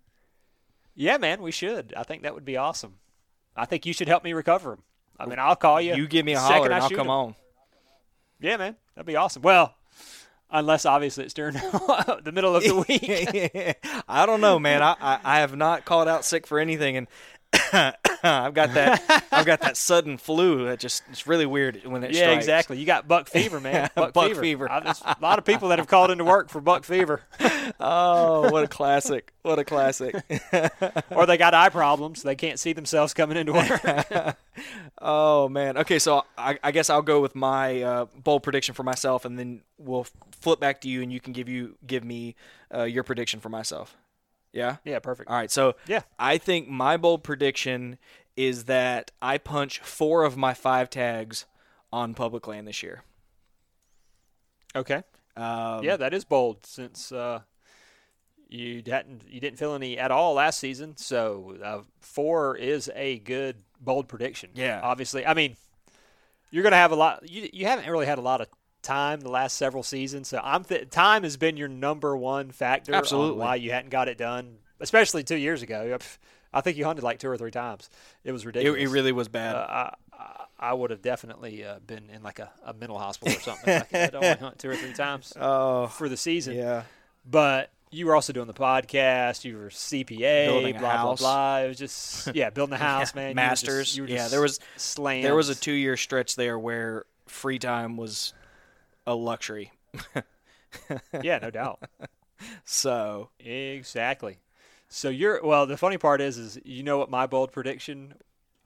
[0.94, 1.92] Yeah, man, we should.
[1.96, 2.94] I think that would be awesome.
[3.54, 4.82] I think you should help me recover him.
[5.18, 5.94] I mean, I'll call you.
[5.94, 7.10] You give me a holler, and I'll come him.
[7.10, 7.34] on.
[8.40, 9.42] Yeah, man, that'd be awesome.
[9.42, 9.74] Well,
[10.50, 13.76] unless obviously it's during the middle of the week.
[14.08, 14.82] I don't know, man.
[14.82, 17.06] I, I I have not called out sick for anything, and
[17.52, 19.26] I've got that.
[19.32, 22.44] I've got that sudden flu that just it's really weird when it yeah, strikes.
[22.44, 22.78] exactly.
[22.78, 23.90] You got buck fever, man.
[23.94, 24.40] Buck, Buck fever.
[24.40, 24.70] fever.
[24.70, 27.22] I- a lot of people that have called into work for buck fever,
[27.80, 29.32] Oh, what a classic!
[29.42, 30.14] What a classic!
[31.10, 32.22] or they got eye problems.
[32.22, 34.36] They can't see themselves coming into work.
[35.00, 35.76] Oh man.
[35.78, 39.38] Okay, so I, I guess I'll go with my uh, bold prediction for myself, and
[39.38, 40.06] then we'll
[40.40, 42.34] flip back to you, and you can give you give me
[42.74, 43.96] uh, your prediction for myself.
[44.56, 44.76] Yeah.
[44.84, 45.28] yeah, perfect.
[45.30, 45.50] All right.
[45.50, 46.02] So Yeah.
[46.18, 47.98] I think my bold prediction
[48.36, 51.44] is that I punch four of my five tags
[51.92, 53.02] on public land this year.
[54.74, 55.02] Okay.
[55.36, 57.40] Um, yeah, that is bold since uh,
[58.48, 60.96] you didn't you didn't feel any at all last season.
[60.96, 64.50] So uh, four is a good bold prediction.
[64.54, 64.80] Yeah.
[64.82, 65.26] obviously.
[65.26, 65.56] I mean,
[66.50, 67.28] you're going to have a lot.
[67.28, 68.48] You you haven't really had a lot of
[68.86, 70.28] time the last several seasons.
[70.28, 73.40] So I'm th- time has been your number one factor Absolutely.
[73.40, 75.98] why you hadn't got it done, especially two years ago.
[76.52, 77.90] I think you hunted like two or three times.
[78.24, 78.80] It was ridiculous.
[78.80, 79.54] it really was bad.
[79.56, 83.40] Uh, I, I, would have definitely uh, been in like a, a mental hospital or
[83.40, 83.74] something.
[83.74, 86.56] I could only hunt two or three times oh, for the season.
[86.56, 86.84] yeah.
[87.28, 89.44] But you were also doing the podcast.
[89.44, 90.46] You were CPA.
[90.46, 91.20] Building a blah house.
[91.20, 91.64] blah blah.
[91.64, 93.24] It was just yeah, building a house, man.
[93.24, 93.96] You were just- Masters.
[93.96, 95.24] You were Yeah, there was- slams.
[95.24, 98.32] There was a two-year stretch there where free time was
[99.06, 99.72] a luxury.
[101.22, 101.82] yeah, no doubt.
[102.66, 104.38] So Exactly.
[104.88, 105.66] So you're well.
[105.66, 108.14] The funny part is, is you know what my bold prediction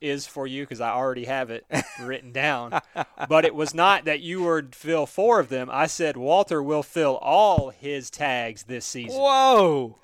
[0.00, 1.64] is for you because I already have it
[2.00, 2.80] written down.
[3.28, 5.68] But it was not that you would fill four of them.
[5.70, 9.20] I said Walter will fill all his tags this season.
[9.20, 9.98] whoa.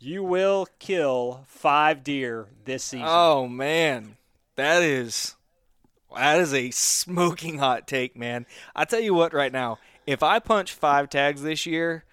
[0.00, 3.06] You will kill five deer this season.
[3.08, 4.16] Oh man,
[4.56, 5.34] that is
[6.14, 8.46] that is a smoking hot take, man.
[8.74, 12.04] I tell you what, right now, if I punch five tags this year,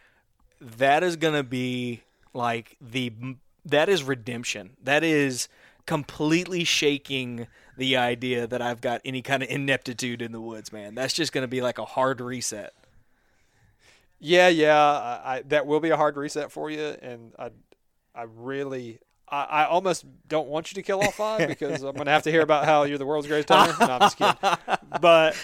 [0.60, 2.02] that is gonna be
[2.34, 3.14] like the
[3.66, 4.72] that is redemption.
[4.84, 5.48] That is
[5.86, 10.96] completely shaking the idea that I've got any kind of ineptitude in the woods, man.
[10.96, 12.74] That's just gonna be like a hard reset.
[14.20, 17.52] Yeah, yeah, I, I, that will be a hard reset for you, and I,
[18.16, 19.00] I really,
[19.30, 22.32] I, I almost don't want you to kill all five because I'm gonna have to
[22.32, 23.76] hear about how you're the world's greatest hunter.
[23.80, 24.78] No, I'm just kidding.
[25.02, 25.36] but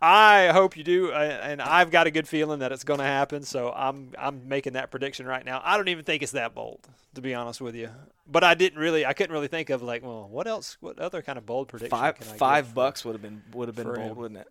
[0.00, 3.04] I hope you do, uh, and I've got a good feeling that it's going to
[3.04, 3.42] happen.
[3.42, 5.62] So I'm I'm making that prediction right now.
[5.64, 7.90] I don't even think it's that bold, to be honest with you.
[8.28, 10.76] But I didn't really, I couldn't really think of like, well, what else?
[10.80, 11.96] What other kind of bold prediction?
[11.96, 14.16] Five can I five for- bucks would have been would have been bold, him.
[14.16, 14.48] wouldn't it?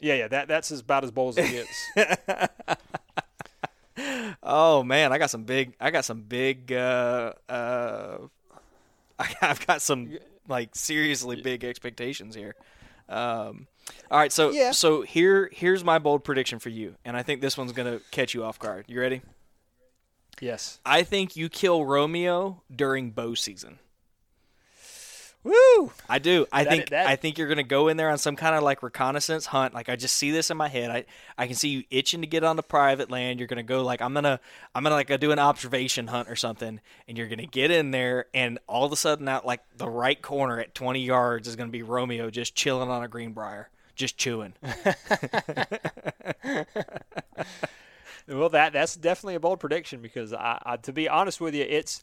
[0.00, 2.48] Yeah, yeah, that that's about as bold as it gets.
[4.42, 5.74] Oh man, I got some big.
[5.80, 6.72] I got some big.
[6.72, 8.18] Uh, uh,
[9.18, 12.54] I, I've got some like seriously big expectations here.
[13.08, 13.66] Um,
[14.10, 14.70] all right, so Yeah.
[14.70, 18.34] so here here's my bold prediction for you, and I think this one's gonna catch
[18.34, 18.84] you off guard.
[18.88, 19.22] You ready?
[20.40, 20.78] yes.
[20.86, 23.78] I think you kill Romeo during bow season.
[25.42, 25.90] Woo!
[26.06, 26.46] I do.
[26.52, 28.62] I That- think that- I think you're gonna go in there on some kind of
[28.62, 29.72] like reconnaissance hunt.
[29.72, 30.90] Like I just see this in my head.
[30.90, 31.06] I
[31.38, 33.38] I can see you itching to get onto private land.
[33.40, 34.38] You're gonna go like I'm gonna
[34.74, 36.78] I'm gonna like do an observation hunt or something,
[37.08, 40.20] and you're gonna get in there, and all of a sudden out like the right
[40.20, 44.52] corner at 20 yards is gonna be Romeo just chilling on a greenbrier, just chewing.
[48.28, 51.64] Well, that that's definitely a bold prediction because I, I to be honest with you,
[51.68, 52.00] it's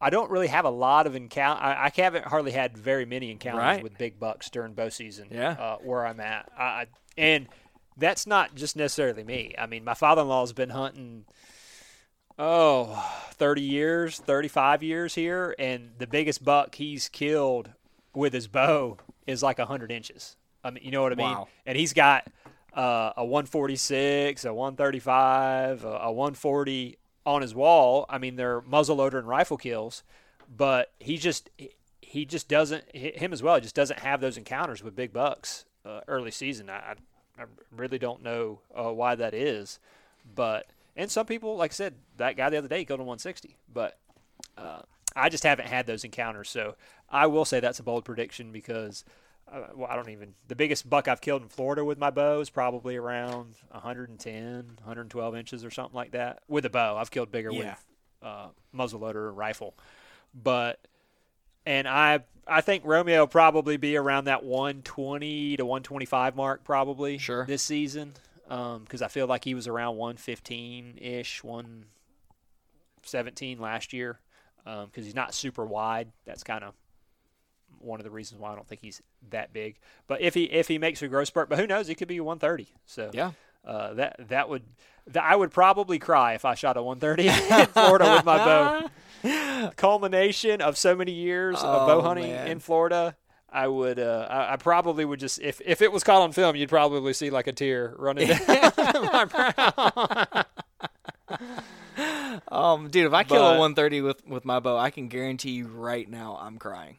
[0.00, 1.62] I don't really have a lot of encounter.
[1.62, 3.82] I, I haven't hardly had very many encounters Right.
[3.82, 5.28] with big bucks during bow season.
[5.30, 5.52] Yeah.
[5.52, 6.86] uh, where I'm at, I,
[7.16, 7.48] and
[7.96, 9.54] that's not just necessarily me.
[9.56, 11.24] I mean, my father-in-law's been hunting.
[12.38, 13.00] Oh,
[13.34, 17.70] 30 years, 35 years here, and the biggest buck he's killed
[18.14, 20.36] with his bow is like 100 inches.
[20.64, 21.26] I mean, you know what I mean?
[21.26, 21.48] Wow.
[21.64, 22.26] And he's got
[22.76, 28.06] uh, a 146, a 135, a, a 140 on his wall.
[28.08, 30.02] I mean, they're muzzleloader and rifle kills,
[30.54, 31.50] but he just
[32.00, 33.60] he just doesn't him as well.
[33.60, 36.70] Just doesn't have those encounters with big bucks uh, early season.
[36.70, 36.94] I
[37.38, 37.44] I I
[37.74, 39.78] really don't know uh, why that is,
[40.34, 40.66] but
[40.96, 43.98] and some people, like I said, that guy the other day killed a 160, but
[44.56, 44.82] uh,
[45.16, 46.48] I just haven't had those encounters.
[46.48, 46.76] So
[47.10, 49.04] I will say that's a bold prediction because.
[49.50, 50.34] Uh, well, I don't even.
[50.48, 55.36] The biggest buck I've killed in Florida with my bow is probably around 110, 112
[55.36, 56.96] inches or something like that with a bow.
[56.96, 57.58] I've killed bigger Yeah.
[57.58, 57.84] with
[58.22, 59.74] uh, muzzleloader or rifle,
[60.34, 60.80] but
[61.66, 67.18] and I I think Romeo will probably be around that 120 to 125 mark probably
[67.18, 67.44] Sure.
[67.46, 68.14] this season
[68.48, 74.18] because I feel like he was around 115 ish, 117 last year
[74.64, 76.12] because he's not super wide.
[76.24, 76.74] That's kind of
[77.84, 79.78] one of the reasons why I don't think he's that big.
[80.06, 81.86] But if he if he makes a growth spurt, but who knows?
[81.86, 82.68] He could be 130.
[82.86, 83.32] So Yeah.
[83.64, 84.62] uh, that that would
[85.08, 87.28] that I would probably cry if I shot a 130
[87.60, 89.70] in Florida with my bow.
[89.76, 92.46] culmination of so many years of Oh, bow hunting man.
[92.48, 93.16] in Florida,
[93.50, 96.56] I would, uh, I, I probably would just, if if it was caught on film,
[96.56, 98.40] you'd probably see like a tear running down
[99.12, 100.44] my brow.
[102.48, 105.66] Um, dude, if I kill a 130 with with my bow, I can guarantee you
[105.68, 106.98] right now I'm crying.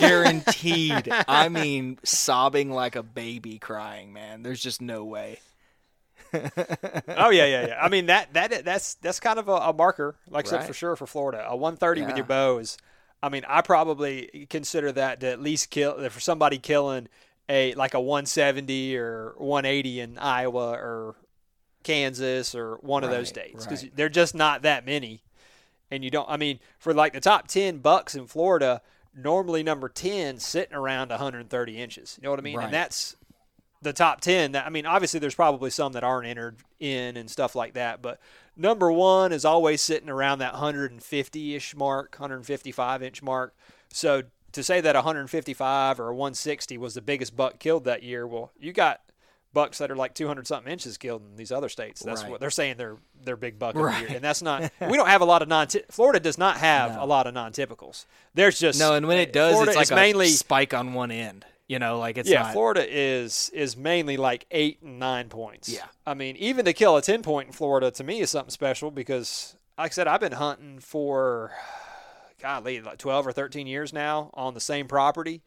[0.00, 1.08] Guaranteed.
[1.28, 4.42] I mean, sobbing like a baby crying, man.
[4.42, 5.40] There's just no way.
[6.34, 7.78] oh yeah, yeah, yeah.
[7.80, 10.72] I mean that that that's that's kind of a, a marker, like I said for
[10.72, 11.44] sure for Florida.
[11.46, 12.78] A 130 with your bow is,
[13.22, 17.08] I mean, I probably consider that to at least kill for somebody killing
[17.48, 21.16] a like a 170 or 180 in Iowa or
[21.82, 23.92] Kansas or one of those states because right.
[23.94, 25.22] they're just not that many,
[25.90, 26.28] and you don't.
[26.28, 28.80] I mean, for like the top 10 bucks in Florida,
[29.14, 32.18] normally number 10 sitting around 130 inches.
[32.20, 32.56] You know what I mean?
[32.56, 32.64] Right.
[32.64, 33.16] And that's
[33.82, 37.28] the top 10 that i mean obviously there's probably some that aren't entered in and
[37.28, 38.18] stuff like that but
[38.56, 43.54] number one is always sitting around that 150-ish mark 155 inch mark
[43.92, 48.52] so to say that 155 or 160 was the biggest buck killed that year well
[48.58, 49.00] you got
[49.52, 52.30] bucks that are like 200 something inches killed in these other states that's Right.
[52.30, 54.00] what they're saying they're they're big buck of the Right.
[54.00, 56.94] year and that's not we don't have a lot of non florida does not have
[56.94, 57.04] No.
[57.04, 59.94] a lot of non-typicals there's just No, and when it does, Florida it's like a
[59.94, 61.44] mainly spike on one end.
[61.68, 62.52] You know, like it's yeah, not.
[62.52, 65.68] Florida is is mainly like eight and nine points.
[65.70, 65.86] Yeah.
[66.06, 68.90] I mean, even to kill a ten point in Florida to me is something special
[68.90, 71.52] because, like I said, I've been hunting for,
[72.40, 75.40] golly, like twelve or thirteen years now on the same property,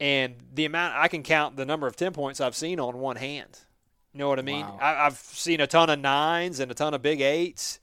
[0.00, 3.16] and the amount I can count the number of ten points I've seen on one
[3.16, 3.60] hand.
[4.12, 4.66] You know what I mean?
[4.66, 4.78] Wow.
[4.80, 7.78] I, I've seen a ton of nines and a ton of big eights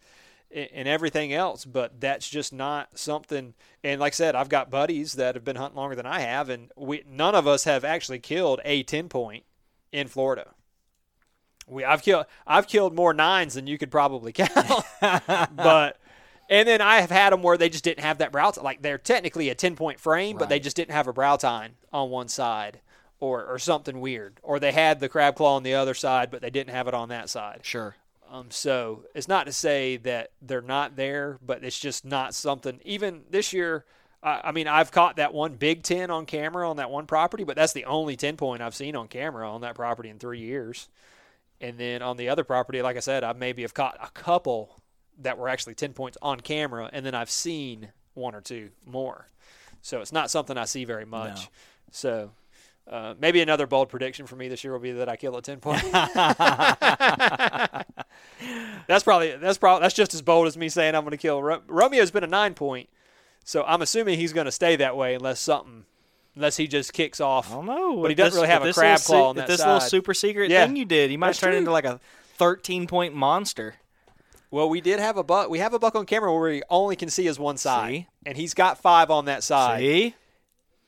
[0.51, 3.53] and and everything else, but that's just not something.
[3.83, 6.49] And like I said, I've got buddies that have been hunting longer than I have,
[6.49, 9.43] and we none of us have actually killed a ten point
[9.91, 10.53] in Florida.
[11.67, 14.85] We I've killed I've killed more nines than you could probably count,
[15.55, 15.99] but.
[16.49, 18.51] And then I have had them where they just didn't have that brow.
[18.61, 21.71] Like they're technically a 10 point frame, but they just didn't have a brow tine
[21.91, 22.81] on one side
[23.19, 24.39] or, or something weird.
[24.43, 26.93] Or they had the crab claw on the other side, but they didn't have it
[26.93, 27.61] on that side.
[27.63, 27.95] Sure.
[28.29, 32.79] Um, so it's not to say that they're not there, but it's just not something.
[32.83, 33.85] Even this year,
[34.21, 37.43] I, I mean, I've caught that one big ten on camera on that one property,
[37.43, 40.39] but that's the only ten point I've seen on camera on that property in three
[40.39, 40.89] years.
[41.61, 44.81] And then on the other property, like I said, I maybe have caught a couple
[45.19, 49.27] that were actually ten points on camera, and then I've seen one or two more.
[49.81, 51.35] So it's not something I see very much.
[51.35, 51.41] No.
[51.91, 52.31] So.
[52.87, 55.41] Uh, maybe another bold prediction for me this year will be that I kill a
[55.41, 55.81] ten point.
[58.87, 61.41] That's probably that's probably that's just as bold as me saying I'm going to kill
[61.41, 62.87] Ro- Romeo's been a nine point,
[63.43, 65.85] so I'm assuming he's going to stay that way unless something,
[66.35, 67.51] unless he just kicks off.
[67.51, 67.99] I don't know.
[68.01, 70.13] But he doesn't this- really have a crab claw se- on that this little super
[70.13, 71.57] secret Yeah, thing you did, he might that's turn true.
[71.59, 71.99] into like a
[72.37, 73.75] 13 point monster.
[74.51, 75.49] Well, we did have a buck.
[75.49, 78.07] We have a buck on camera where we only can see his one side, See?
[78.25, 79.79] and he's got five on that side.
[79.79, 80.15] See?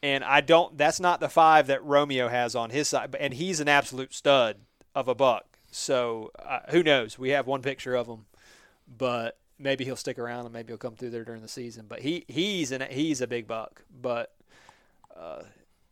[0.03, 0.77] And I don't.
[0.77, 4.57] That's not the five that Romeo has on his side, and he's an absolute stud
[4.93, 5.45] of a buck.
[5.71, 7.19] So uh, who knows?
[7.19, 8.25] We have one picture of him,
[8.87, 11.85] but maybe he'll stick around and maybe he'll come through there during the season.
[11.87, 13.83] But he he's an he's a big buck.
[14.01, 14.33] But
[15.15, 15.43] uh,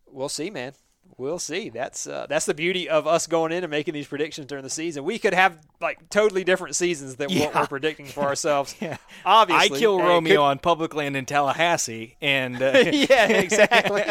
[0.08, 0.74] we'll see, man.
[1.18, 1.70] We'll see.
[1.70, 4.70] That's uh, that's the beauty of us going in and making these predictions during the
[4.70, 5.06] season.
[5.06, 8.76] We could have like totally different seasons than what we're predicting for ourselves.
[8.82, 8.98] Yeah.
[9.26, 14.04] Obviously, I kill Romeo could- on public land in Tallahassee, and uh, yeah, exactly.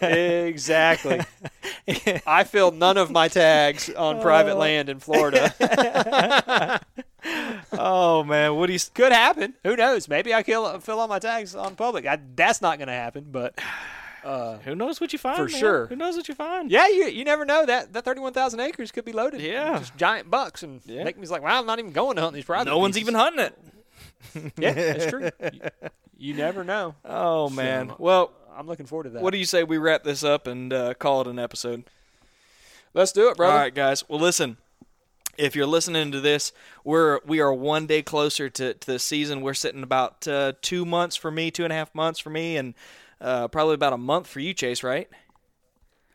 [0.00, 1.20] exactly.
[2.26, 5.54] I fill none of my tags on private land in Florida.
[7.72, 9.54] oh man, what do Could happen.
[9.62, 10.08] Who knows?
[10.08, 12.04] Maybe I kill fill all my tags on public.
[12.04, 13.26] I, that's not going to happen.
[13.30, 13.56] But
[14.26, 15.36] uh, Who knows what you find?
[15.36, 15.60] For man?
[15.60, 15.86] sure.
[15.86, 16.70] Who knows what you find?
[16.70, 19.40] yeah, you you never know that that thirty one thousand acres could be loaded.
[19.40, 19.78] Yeah.
[19.78, 21.04] just giant bucks and Yeah.
[21.04, 22.70] make me like, wow, I'm not even going to hunt these private.
[22.70, 23.58] No one's even hunting it.
[24.58, 25.30] Yeah, that's true.
[25.52, 25.60] you,
[26.18, 26.94] you never know.
[27.04, 27.88] Oh man.
[27.88, 29.22] So- Well, I'm looking forward to that.
[29.22, 31.84] what do you say we wrap this up and uh, call it an episode?
[32.94, 33.48] Let's do it, bro.
[33.50, 34.08] All right, guys.
[34.08, 34.56] Well, listen.
[35.38, 36.52] If you're listening to this,
[36.82, 39.42] we're we are one day closer to, to the season.
[39.42, 42.56] We're sitting about uh, two months for me, two and a half months for me,
[42.56, 42.72] and
[43.20, 44.82] uh, probably about a month for you, Chase.
[44.82, 45.08] Right?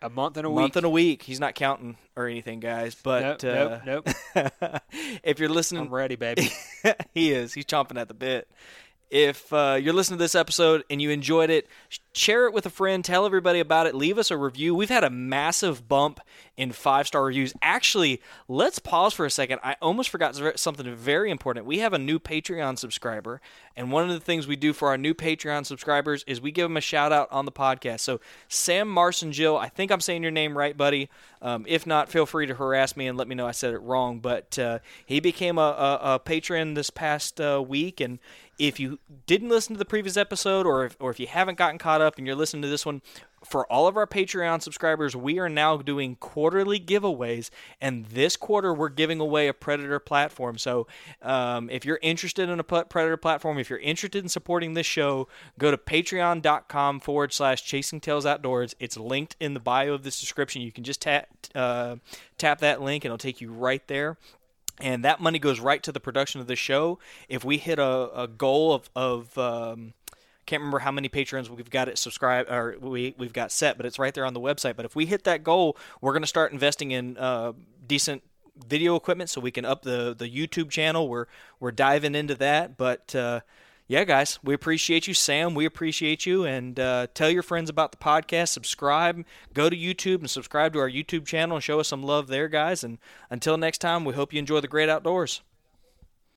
[0.04, 0.62] A month and a A week.
[0.62, 1.22] month and a week.
[1.22, 2.96] He's not counting or anything, guys.
[2.96, 3.44] But nope,
[3.86, 4.82] nope, uh, nope.
[5.24, 6.50] if you're listening, I'm ready, baby.
[7.14, 7.54] he is.
[7.54, 8.50] He's chomping at the bit.
[9.12, 11.68] If uh, you're listening to this episode and you enjoyed it,
[12.14, 14.74] share it with a friend, tell everybody about it, leave us a review.
[14.74, 16.22] We've had a massive bump
[16.56, 17.54] in five star reviews.
[17.62, 19.60] Actually, let's pause for a second.
[19.64, 21.66] I almost forgot something very important.
[21.66, 23.42] We have a new Patreon subscriber,
[23.76, 26.66] and one of the things we do for our new Patreon subscribers is we give
[26.66, 28.02] them a shout out on the podcast.
[28.02, 31.10] So, Sam Marson Jill, I think I'm saying your name right, buddy.
[31.42, 33.80] Um, if not, feel free to harass me and let me know I said it
[33.80, 34.20] wrong.
[34.20, 38.20] But uh, he became a, a, a, patron this past uh, week, and
[38.62, 41.80] if you didn't listen to the previous episode, or if, or if you haven't gotten
[41.80, 43.02] caught up and you're listening to this one,
[43.44, 47.50] for all of our Patreon subscribers, we are now doing quarterly giveaways,
[47.82, 50.60] and this quarter we're giving away a Predator platform.
[50.60, 50.86] So,
[51.24, 55.28] um, if you're interested in a Predator platform, if you're interested in supporting this show,
[55.58, 58.76] go to patreon.com forward slash Chasing Tails Outdoors.
[58.80, 60.62] It's linked in the bio of this description.
[60.62, 61.96] You can just tap uh,
[62.38, 64.18] tap that link, and it'll take you right there
[64.80, 67.00] and that money goes right to the production of the show.
[67.30, 69.94] If we hit a, a goal of, of um,
[70.46, 73.86] can't remember how many patrons we've got it subscribe or we we've got set, but
[73.86, 74.76] it's right there on the website.
[74.76, 77.54] But if we hit that goal, we're going to start investing in uh,
[77.88, 78.24] decent
[78.68, 81.08] video equipment so we can up the the YouTube channel.
[81.08, 81.28] We're
[81.60, 83.16] we're diving into that, but.
[83.16, 83.42] Uh,
[83.92, 85.14] yeah, guys, we appreciate you.
[85.14, 86.46] Sam, we appreciate you.
[86.46, 88.48] And uh, tell your friends about the podcast.
[88.48, 89.26] Subscribe.
[89.54, 92.48] Go to YouTube and subscribe to our YouTube channel and show us some love there,
[92.48, 92.86] guys.
[92.86, 95.42] And until next time, we hope you enjoy the great outdoors.